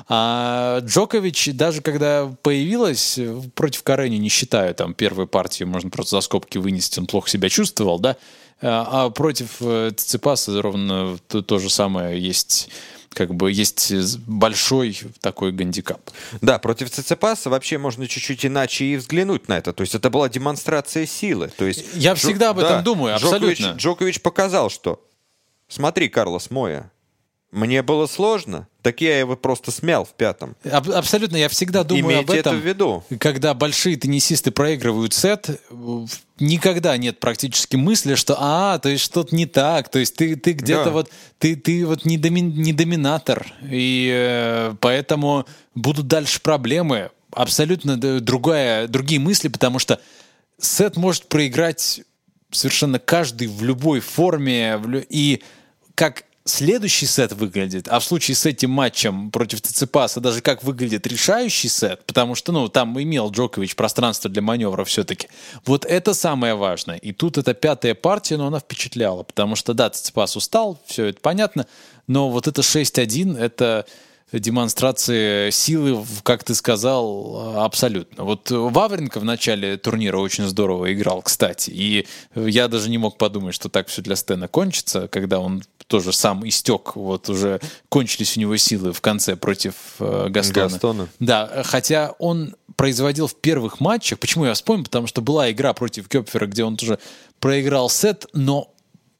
А 0.08 0.80
Джокович, 0.80 1.54
даже 1.54 1.80
когда 1.80 2.30
появилась 2.42 3.16
э, 3.16 3.34
против 3.54 3.82
Карени, 3.82 4.16
не 4.16 4.28
считаю, 4.28 4.74
там, 4.74 4.92
первую 4.92 5.26
партию 5.26 5.68
можно 5.68 5.88
просто 5.88 6.16
за 6.16 6.20
скобки 6.20 6.58
вынести, 6.58 6.98
он 6.98 7.06
плохо 7.06 7.30
себя 7.30 7.48
чувствовал, 7.48 7.98
да. 7.98 8.16
А 8.62 9.06
а 9.06 9.10
против 9.10 9.56
э, 9.60 9.90
Циципаса 9.96 10.62
ровно 10.62 11.18
то, 11.28 11.42
то 11.42 11.58
же 11.58 11.68
самое 11.68 12.20
есть 12.20 12.70
как 13.12 13.34
бы 13.34 13.52
есть 13.52 13.92
большой 14.26 14.98
такой 15.20 15.52
гандикап. 15.52 16.10
Да, 16.40 16.58
против 16.58 16.90
Циципаса 16.90 17.50
вообще 17.50 17.78
можно 17.78 18.06
чуть-чуть 18.08 18.46
иначе 18.46 18.84
и 18.86 18.96
взглянуть 18.96 19.48
на 19.48 19.58
это. 19.58 19.72
То 19.72 19.82
есть 19.82 19.94
это 19.94 20.10
была 20.10 20.28
демонстрация 20.28 21.06
силы. 21.06 21.50
То 21.56 21.66
есть 21.66 21.84
Я 21.94 22.14
всегда 22.14 22.50
об 22.50 22.58
этом 22.58 22.82
думаю, 22.82 23.16
Джокович, 23.18 23.58
абсолютно. 23.60 23.78
Джокович 23.78 24.22
показал, 24.22 24.70
что 24.70 25.04
смотри, 25.68 26.08
Карлос 26.08 26.50
Моя, 26.50 26.90
мне 27.52 27.82
было 27.82 28.06
сложно, 28.06 28.66
так 28.80 29.00
я 29.02 29.18
его 29.18 29.36
просто 29.36 29.70
смял 29.70 30.04
в 30.06 30.14
пятом. 30.14 30.56
Аб- 30.64 30.88
абсолютно, 30.88 31.36
я 31.36 31.48
всегда 31.50 31.84
думаю 31.84 32.20
об 32.20 32.24
Имейте 32.24 32.38
этом. 32.40 32.56
это 32.56 32.62
в 32.64 32.66
виду. 32.66 33.04
Когда 33.20 33.52
большие 33.52 33.96
теннисисты 33.96 34.50
проигрывают 34.50 35.12
сет, 35.12 35.60
никогда 36.40 36.96
нет 36.96 37.20
практически 37.20 37.76
мысли, 37.76 38.14
что 38.14 38.36
а, 38.38 38.78
то 38.78 38.88
есть 38.88 39.04
что-то 39.04 39.36
не 39.36 39.44
так, 39.46 39.90
то 39.90 39.98
есть 39.98 40.16
ты, 40.16 40.34
ты 40.34 40.52
где-то 40.52 40.86
Да. 40.86 40.90
вот 40.90 41.10
ты, 41.38 41.54
ты 41.54 41.86
вот 41.86 42.04
не, 42.06 42.16
доми- 42.18 42.40
не 42.40 42.72
доминатор, 42.72 43.46
и 43.62 44.10
э, 44.12 44.74
поэтому 44.80 45.46
будут 45.74 46.06
дальше 46.08 46.40
проблемы, 46.40 47.10
абсолютно 47.32 47.96
другая, 47.98 48.88
другие 48.88 49.20
мысли, 49.20 49.48
потому 49.48 49.78
что 49.78 50.00
сет 50.58 50.96
может 50.96 51.28
проиграть 51.28 52.00
совершенно 52.50 52.98
каждый 52.98 53.46
в 53.48 53.62
любой 53.62 54.00
форме, 54.00 54.80
и 55.10 55.42
как 55.94 56.24
следующий 56.44 57.06
сет 57.06 57.32
выглядит, 57.32 57.88
а 57.88 58.00
в 58.00 58.04
случае 58.04 58.34
с 58.34 58.46
этим 58.46 58.70
матчем 58.70 59.30
против 59.30 59.60
Циципаса 59.60 60.20
даже 60.20 60.40
как 60.40 60.62
выглядит 60.62 61.06
решающий 61.06 61.68
сет, 61.68 62.04
потому 62.06 62.34
что, 62.34 62.52
ну, 62.52 62.68
там 62.68 63.00
имел 63.00 63.30
Джокович 63.30 63.76
пространство 63.76 64.30
для 64.30 64.42
маневра 64.42 64.84
все-таки. 64.84 65.28
Вот 65.64 65.84
это 65.84 66.14
самое 66.14 66.54
важное. 66.54 66.96
И 66.96 67.12
тут 67.12 67.38
эта 67.38 67.54
пятая 67.54 67.94
партия, 67.94 68.36
но 68.36 68.46
она 68.46 68.60
впечатляла, 68.60 69.22
потому 69.22 69.56
что, 69.56 69.74
да, 69.74 69.90
Циципас 69.90 70.36
устал, 70.36 70.80
все 70.86 71.06
это 71.06 71.20
понятно, 71.20 71.66
но 72.06 72.30
вот 72.30 72.48
это 72.48 72.62
6-1, 72.62 73.38
это 73.38 73.86
демонстрации 74.32 75.50
силы, 75.50 76.04
как 76.22 76.42
ты 76.42 76.54
сказал, 76.54 77.60
абсолютно. 77.62 78.24
Вот 78.24 78.50
Вавренко 78.50 79.20
в 79.20 79.24
начале 79.24 79.76
турнира 79.76 80.18
очень 80.18 80.48
здорово 80.48 80.92
играл, 80.92 81.22
кстати, 81.22 81.70
и 81.70 82.06
я 82.34 82.68
даже 82.68 82.88
не 82.88 82.98
мог 82.98 83.18
подумать, 83.18 83.54
что 83.54 83.68
так 83.68 83.88
все 83.88 84.00
для 84.00 84.16
Стена 84.16 84.48
кончится, 84.48 85.06
когда 85.08 85.38
он 85.38 85.62
тоже 85.86 86.12
сам 86.12 86.46
истек, 86.48 86.96
вот 86.96 87.28
уже 87.28 87.60
кончились 87.88 88.36
у 88.36 88.40
него 88.40 88.56
силы 88.56 88.92
в 88.92 89.00
конце 89.00 89.36
против 89.36 89.74
э, 89.98 90.28
Гастона. 90.28 90.68
Гастона. 90.68 91.08
Да, 91.18 91.62
хотя 91.64 92.14
он 92.18 92.54
производил 92.76 93.26
в 93.26 93.34
первых 93.34 93.80
матчах, 93.80 94.18
почему 94.18 94.44
я 94.44 94.54
вспомнил, 94.54 94.84
потому 94.84 95.06
что 95.06 95.20
была 95.20 95.50
игра 95.50 95.72
против 95.72 96.08
Кёпфера, 96.08 96.46
где 96.46 96.64
он 96.64 96.76
тоже 96.76 96.98
проиграл 97.38 97.88
сет, 97.90 98.26
но 98.32 98.72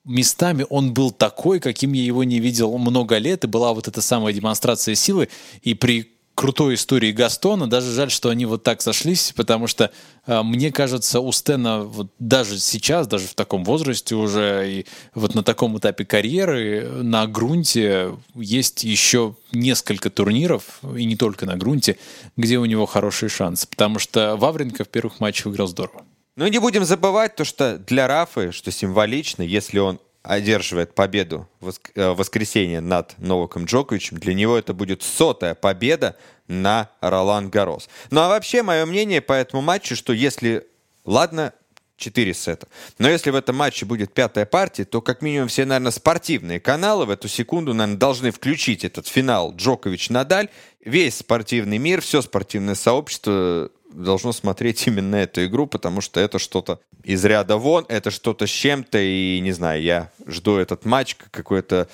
местами 0.05 0.66
он 0.68 0.92
был 0.94 1.11
такой, 1.11 1.61
каким 1.61 1.92
я 1.92 2.03
его 2.03 2.25
не 2.25 2.40
видел 2.40 2.77
много 2.79 3.18
лет, 3.18 3.44
и 3.44 3.46
была 3.46 3.72
вот 3.72 3.88
эта 3.88 4.03
самая 4.03 4.33
демонстрация 4.33 4.94
силы, 4.94 5.29
и 5.62 5.75
при 5.75 6.12
крутой 6.35 6.75
истории 6.75 7.12
Гастона, 7.12 7.68
даже 7.68 7.92
жаль, 7.92 8.11
что 8.11 8.29
они 8.29 8.47
вот 8.47 8.62
так 8.62 8.83
сошлись, 8.83 9.33
потому 9.37 9.66
что 9.66 9.90
э, 10.27 10.42
мне 10.42 10.73
кажется, 10.73 11.21
у 11.21 11.31
Стена 11.33 11.81
вот 11.81 12.09
даже 12.18 12.59
сейчас, 12.59 13.07
даже 13.07 13.27
в 13.27 13.35
таком 13.35 13.64
возрасте 13.64 14.14
уже, 14.14 14.71
и 14.71 14.87
вот 15.14 15.35
на 15.35 15.42
таком 15.42 15.79
этапе 15.79 16.05
карьеры, 16.05 16.88
на 17.03 17.27
грунте 17.27 18.16
есть 18.35 18.85
еще 18.85 19.37
несколько 19.53 20.11
турниров, 20.11 20.81
и 20.97 21.05
не 21.05 21.16
только 21.16 21.47
на 21.47 21.57
грунте, 21.57 21.99
где 22.37 22.59
у 22.59 22.64
него 22.64 22.87
хорошие 22.87 23.29
шансы, 23.29 23.68
потому 23.68 23.99
что 23.99 24.37
Вавренко 24.37 24.85
в 24.85 24.88
первых 24.88 25.21
матчах 25.21 25.49
играл 25.49 25.68
здорово. 25.68 26.05
Ну 26.37 26.47
и 26.47 26.51
не 26.51 26.59
будем 26.59 26.85
забывать 26.85 27.37
то, 27.37 27.45
что 27.45 27.79
для 27.79 28.07
Рафы, 28.07 28.53
что 28.53 28.71
символично, 28.71 29.42
если 29.42 29.79
он 29.79 30.01
одерживает 30.23 30.95
победу 30.95 31.49
в 31.61 31.73
э, 31.95 32.11
воскресенье 32.11 32.81
над 32.81 33.19
Новаком 33.19 33.65
Джоковичем, 33.65 34.19
для 34.19 34.35
него 34.35 34.57
это 34.57 34.73
будет 34.73 35.03
сотая 35.03 35.55
победа 35.55 36.17
на 36.47 36.91
Ролан 37.01 37.51
Гарос. 37.51 37.89
Ну 38.11 38.21
а 38.21 38.29
вообще, 38.29 38.63
мое 38.63 38.87
мнение 38.87 39.21
по 39.21 39.33
этому 39.33 39.63
матчу, 39.63 39.97
что 39.97 40.13
если, 40.13 40.67
ладно, 41.05 41.53
4 41.97 42.35
сета, 42.35 42.69
но 42.99 43.09
если 43.09 43.31
в 43.31 43.37
этом 43.37 43.57
матче 43.57 43.85
будет 43.85 44.13
пятая 44.13 44.47
партия, 44.47 44.85
то 44.85 45.01
как 45.01 45.23
минимум 45.23 45.49
все, 45.49 45.65
наверное, 45.65 45.93
спортивные 45.93 46.61
каналы 46.61 47.07
в 47.07 47.11
эту 47.11 47.29
секунду, 47.29 47.75
наверное, 47.75 47.99
должны 47.99 48.31
включить 48.31 48.85
этот 48.85 49.07
финал 49.07 49.55
Джокович-Надаль. 49.55 50.49
Весь 50.85 51.19
спортивный 51.19 51.79
мир, 51.79 52.01
все 52.01 52.23
спортивное 52.23 52.75
сообщество 52.75 53.71
должно 53.92 54.33
смотреть 54.33 54.87
именно 54.87 55.16
эту 55.16 55.44
игру, 55.46 55.66
потому 55.66 56.00
что 56.00 56.20
это 56.20 56.38
что-то 56.38 56.81
из 57.05 57.24
ряда 57.24 57.57
вон, 57.57 57.85
это 57.88 58.11
что-то 58.11 58.46
с 58.46 58.50
чем-то, 58.50 58.98
и 58.98 59.40
не 59.40 59.52
знаю, 59.52 59.83
я 59.83 60.11
жду 60.26 60.57
этот 60.57 60.85
матч 60.85 61.16
как 61.16 61.31
какое-то 61.31 61.88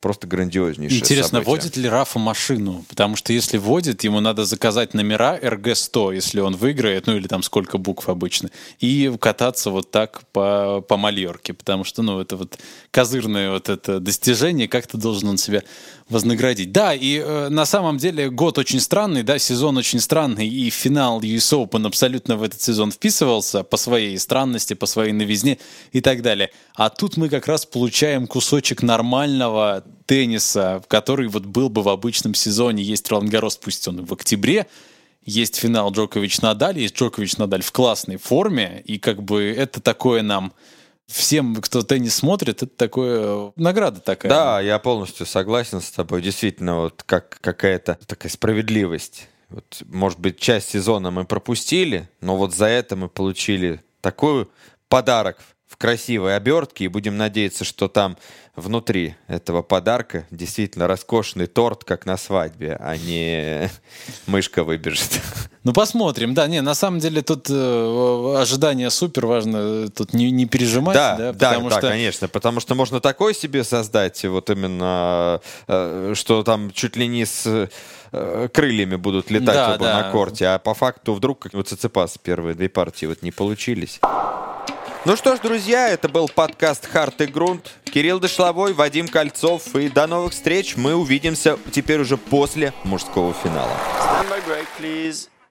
просто 0.00 0.26
грандиознейшее 0.26 1.00
Интересно, 1.00 1.38
событие. 1.38 1.50
водит 1.50 1.76
ли 1.76 1.88
Рафа 1.88 2.18
машину? 2.18 2.84
Потому 2.88 3.16
что 3.16 3.32
если 3.32 3.58
водит, 3.58 4.04
ему 4.04 4.20
надо 4.20 4.44
заказать 4.44 4.94
номера 4.94 5.38
RG100, 5.38 6.14
если 6.14 6.40
он 6.40 6.54
выиграет, 6.56 7.06
ну 7.06 7.16
или 7.16 7.26
там 7.26 7.42
сколько 7.42 7.78
букв 7.78 8.08
обычно, 8.08 8.50
и 8.78 9.12
кататься 9.20 9.70
вот 9.70 9.90
так 9.90 10.22
по, 10.32 10.80
по 10.86 10.96
Мальорке, 10.96 11.52
потому 11.52 11.84
что, 11.84 12.02
ну, 12.02 12.20
это 12.20 12.36
вот 12.36 12.58
козырное 12.90 13.50
вот 13.50 13.68
это 13.68 13.98
достижение, 13.98 14.68
как-то 14.68 14.98
должен 14.98 15.30
он 15.30 15.38
себя 15.38 15.62
вознаградить. 16.08 16.72
Да, 16.72 16.94
и 16.94 17.18
э, 17.18 17.48
на 17.48 17.66
самом 17.66 17.98
деле 17.98 18.30
год 18.30 18.58
очень 18.58 18.80
странный, 18.80 19.22
да, 19.22 19.38
сезон 19.38 19.76
очень 19.76 20.00
странный, 20.00 20.48
и 20.48 20.70
финал 20.70 21.20
US 21.20 21.52
Open 21.52 21.86
абсолютно 21.86 22.36
в 22.36 22.42
этот 22.42 22.60
сезон 22.60 22.92
вписывался 22.92 23.62
по 23.62 23.76
своей 23.76 24.18
странности, 24.18 24.74
по 24.74 24.86
своей 24.86 25.12
новизне 25.12 25.58
и 25.92 26.00
так 26.00 26.22
далее. 26.22 26.50
А 26.74 26.88
тут 26.88 27.16
мы 27.16 27.28
как 27.28 27.46
раз 27.46 27.66
получаем 27.66 28.26
кусочек 28.26 28.82
нормального 28.82 29.84
тенниса, 30.06 30.82
который 30.88 31.28
вот 31.28 31.44
был 31.44 31.68
бы 31.68 31.82
в 31.82 31.88
обычном 31.88 32.34
сезоне. 32.34 32.82
Есть 32.82 33.08
Ролан 33.10 33.28
Гарос, 33.28 33.56
пусть 33.56 33.86
он 33.88 34.04
в 34.04 34.12
октябре, 34.12 34.66
есть 35.24 35.56
финал 35.56 35.92
Джокович-Надаль, 35.92 36.78
есть 36.78 36.96
Джокович-Надаль 36.96 37.62
в 37.62 37.72
классной 37.72 38.16
форме, 38.16 38.82
и 38.84 38.98
как 38.98 39.22
бы 39.22 39.44
это 39.44 39.80
такое 39.80 40.22
нам 40.22 40.54
всем, 41.06 41.56
кто 41.56 41.82
теннис 41.82 42.14
смотрит, 42.14 42.62
это 42.62 42.74
такое 42.74 43.52
награда 43.56 44.00
такая. 44.00 44.30
Да, 44.30 44.60
я 44.60 44.78
полностью 44.78 45.26
согласен 45.26 45.80
с 45.80 45.90
тобой. 45.90 46.22
Действительно, 46.22 46.82
вот 46.82 47.02
как 47.04 47.38
какая-то 47.40 47.98
такая 48.06 48.30
справедливость. 48.30 49.28
Вот, 49.48 49.82
может 49.86 50.18
быть, 50.20 50.38
часть 50.38 50.70
сезона 50.70 51.10
мы 51.10 51.24
пропустили, 51.24 52.08
но 52.20 52.36
вот 52.36 52.54
за 52.54 52.66
это 52.66 52.96
мы 52.96 53.08
получили 53.08 53.82
такой 54.00 54.48
подарок 54.88 55.38
в 55.68 55.76
красивой 55.76 56.34
обертке, 56.34 56.86
и 56.86 56.88
будем 56.88 57.16
надеяться, 57.16 57.64
что 57.64 57.88
там 57.88 58.16
внутри 58.56 59.14
этого 59.28 59.62
подарка 59.62 60.26
действительно 60.30 60.88
роскошный 60.88 61.46
торт, 61.46 61.84
как 61.84 62.06
на 62.06 62.16
свадьбе, 62.16 62.76
а 62.80 62.96
не 62.96 63.70
мышка 64.26 64.64
выбежит. 64.64 65.20
Ну, 65.64 65.74
посмотрим. 65.74 66.32
Да, 66.32 66.46
не, 66.46 66.62
на 66.62 66.72
самом 66.72 66.98
деле 66.98 67.20
тут 67.20 67.48
э, 67.50 68.34
ожидание 68.38 68.88
супер 68.88 69.26
важно. 69.26 69.90
Тут 69.90 70.14
не, 70.14 70.30
не 70.30 70.46
пережимать. 70.46 70.94
Да, 70.94 71.16
Да, 71.16 71.32
да, 71.34 71.50
потому 71.50 71.68
да, 71.68 71.78
что... 71.78 71.88
конечно, 71.90 72.28
потому 72.28 72.60
что 72.60 72.74
можно 72.74 73.00
такое 73.00 73.34
себе 73.34 73.64
создать, 73.64 74.24
вот 74.24 74.48
именно, 74.48 75.42
э, 75.66 76.14
что 76.14 76.42
там 76.42 76.70
чуть 76.70 76.96
ли 76.96 77.06
не 77.06 77.26
с 77.26 77.68
э, 78.12 78.48
крыльями 78.54 78.96
будут 78.96 79.30
летать 79.30 79.56
Да, 79.56 79.74
оба 79.74 79.84
да. 79.84 80.02
на 80.02 80.10
корте, 80.10 80.46
а 80.46 80.58
по 80.58 80.72
факту 80.72 81.12
вдруг 81.12 81.40
как 81.40 81.52
вот 81.52 81.68
Циципас 81.68 82.16
первые 82.16 82.54
две 82.54 82.70
партии 82.70 83.04
вот 83.04 83.20
не 83.20 83.32
получились. 83.32 84.00
Ну 85.08 85.16
что 85.16 85.34
ж, 85.36 85.38
друзья, 85.40 85.88
это 85.88 86.06
был 86.10 86.28
подкаст 86.28 86.84
«Харт 86.84 87.22
и 87.22 87.26
грунт». 87.26 87.70
Кирилл 87.84 88.20
Дошловой, 88.20 88.74
Вадим 88.74 89.08
Кольцов. 89.08 89.74
И 89.74 89.88
до 89.88 90.06
новых 90.06 90.34
встреч. 90.34 90.76
Мы 90.76 90.94
увидимся 90.94 91.58
теперь 91.72 92.00
уже 92.00 92.18
после 92.18 92.74
мужского 92.84 93.32
финала. 93.32 93.72
Stand 94.02 94.28
by 94.28 94.44
break, 94.46 94.66
please. 94.78 95.30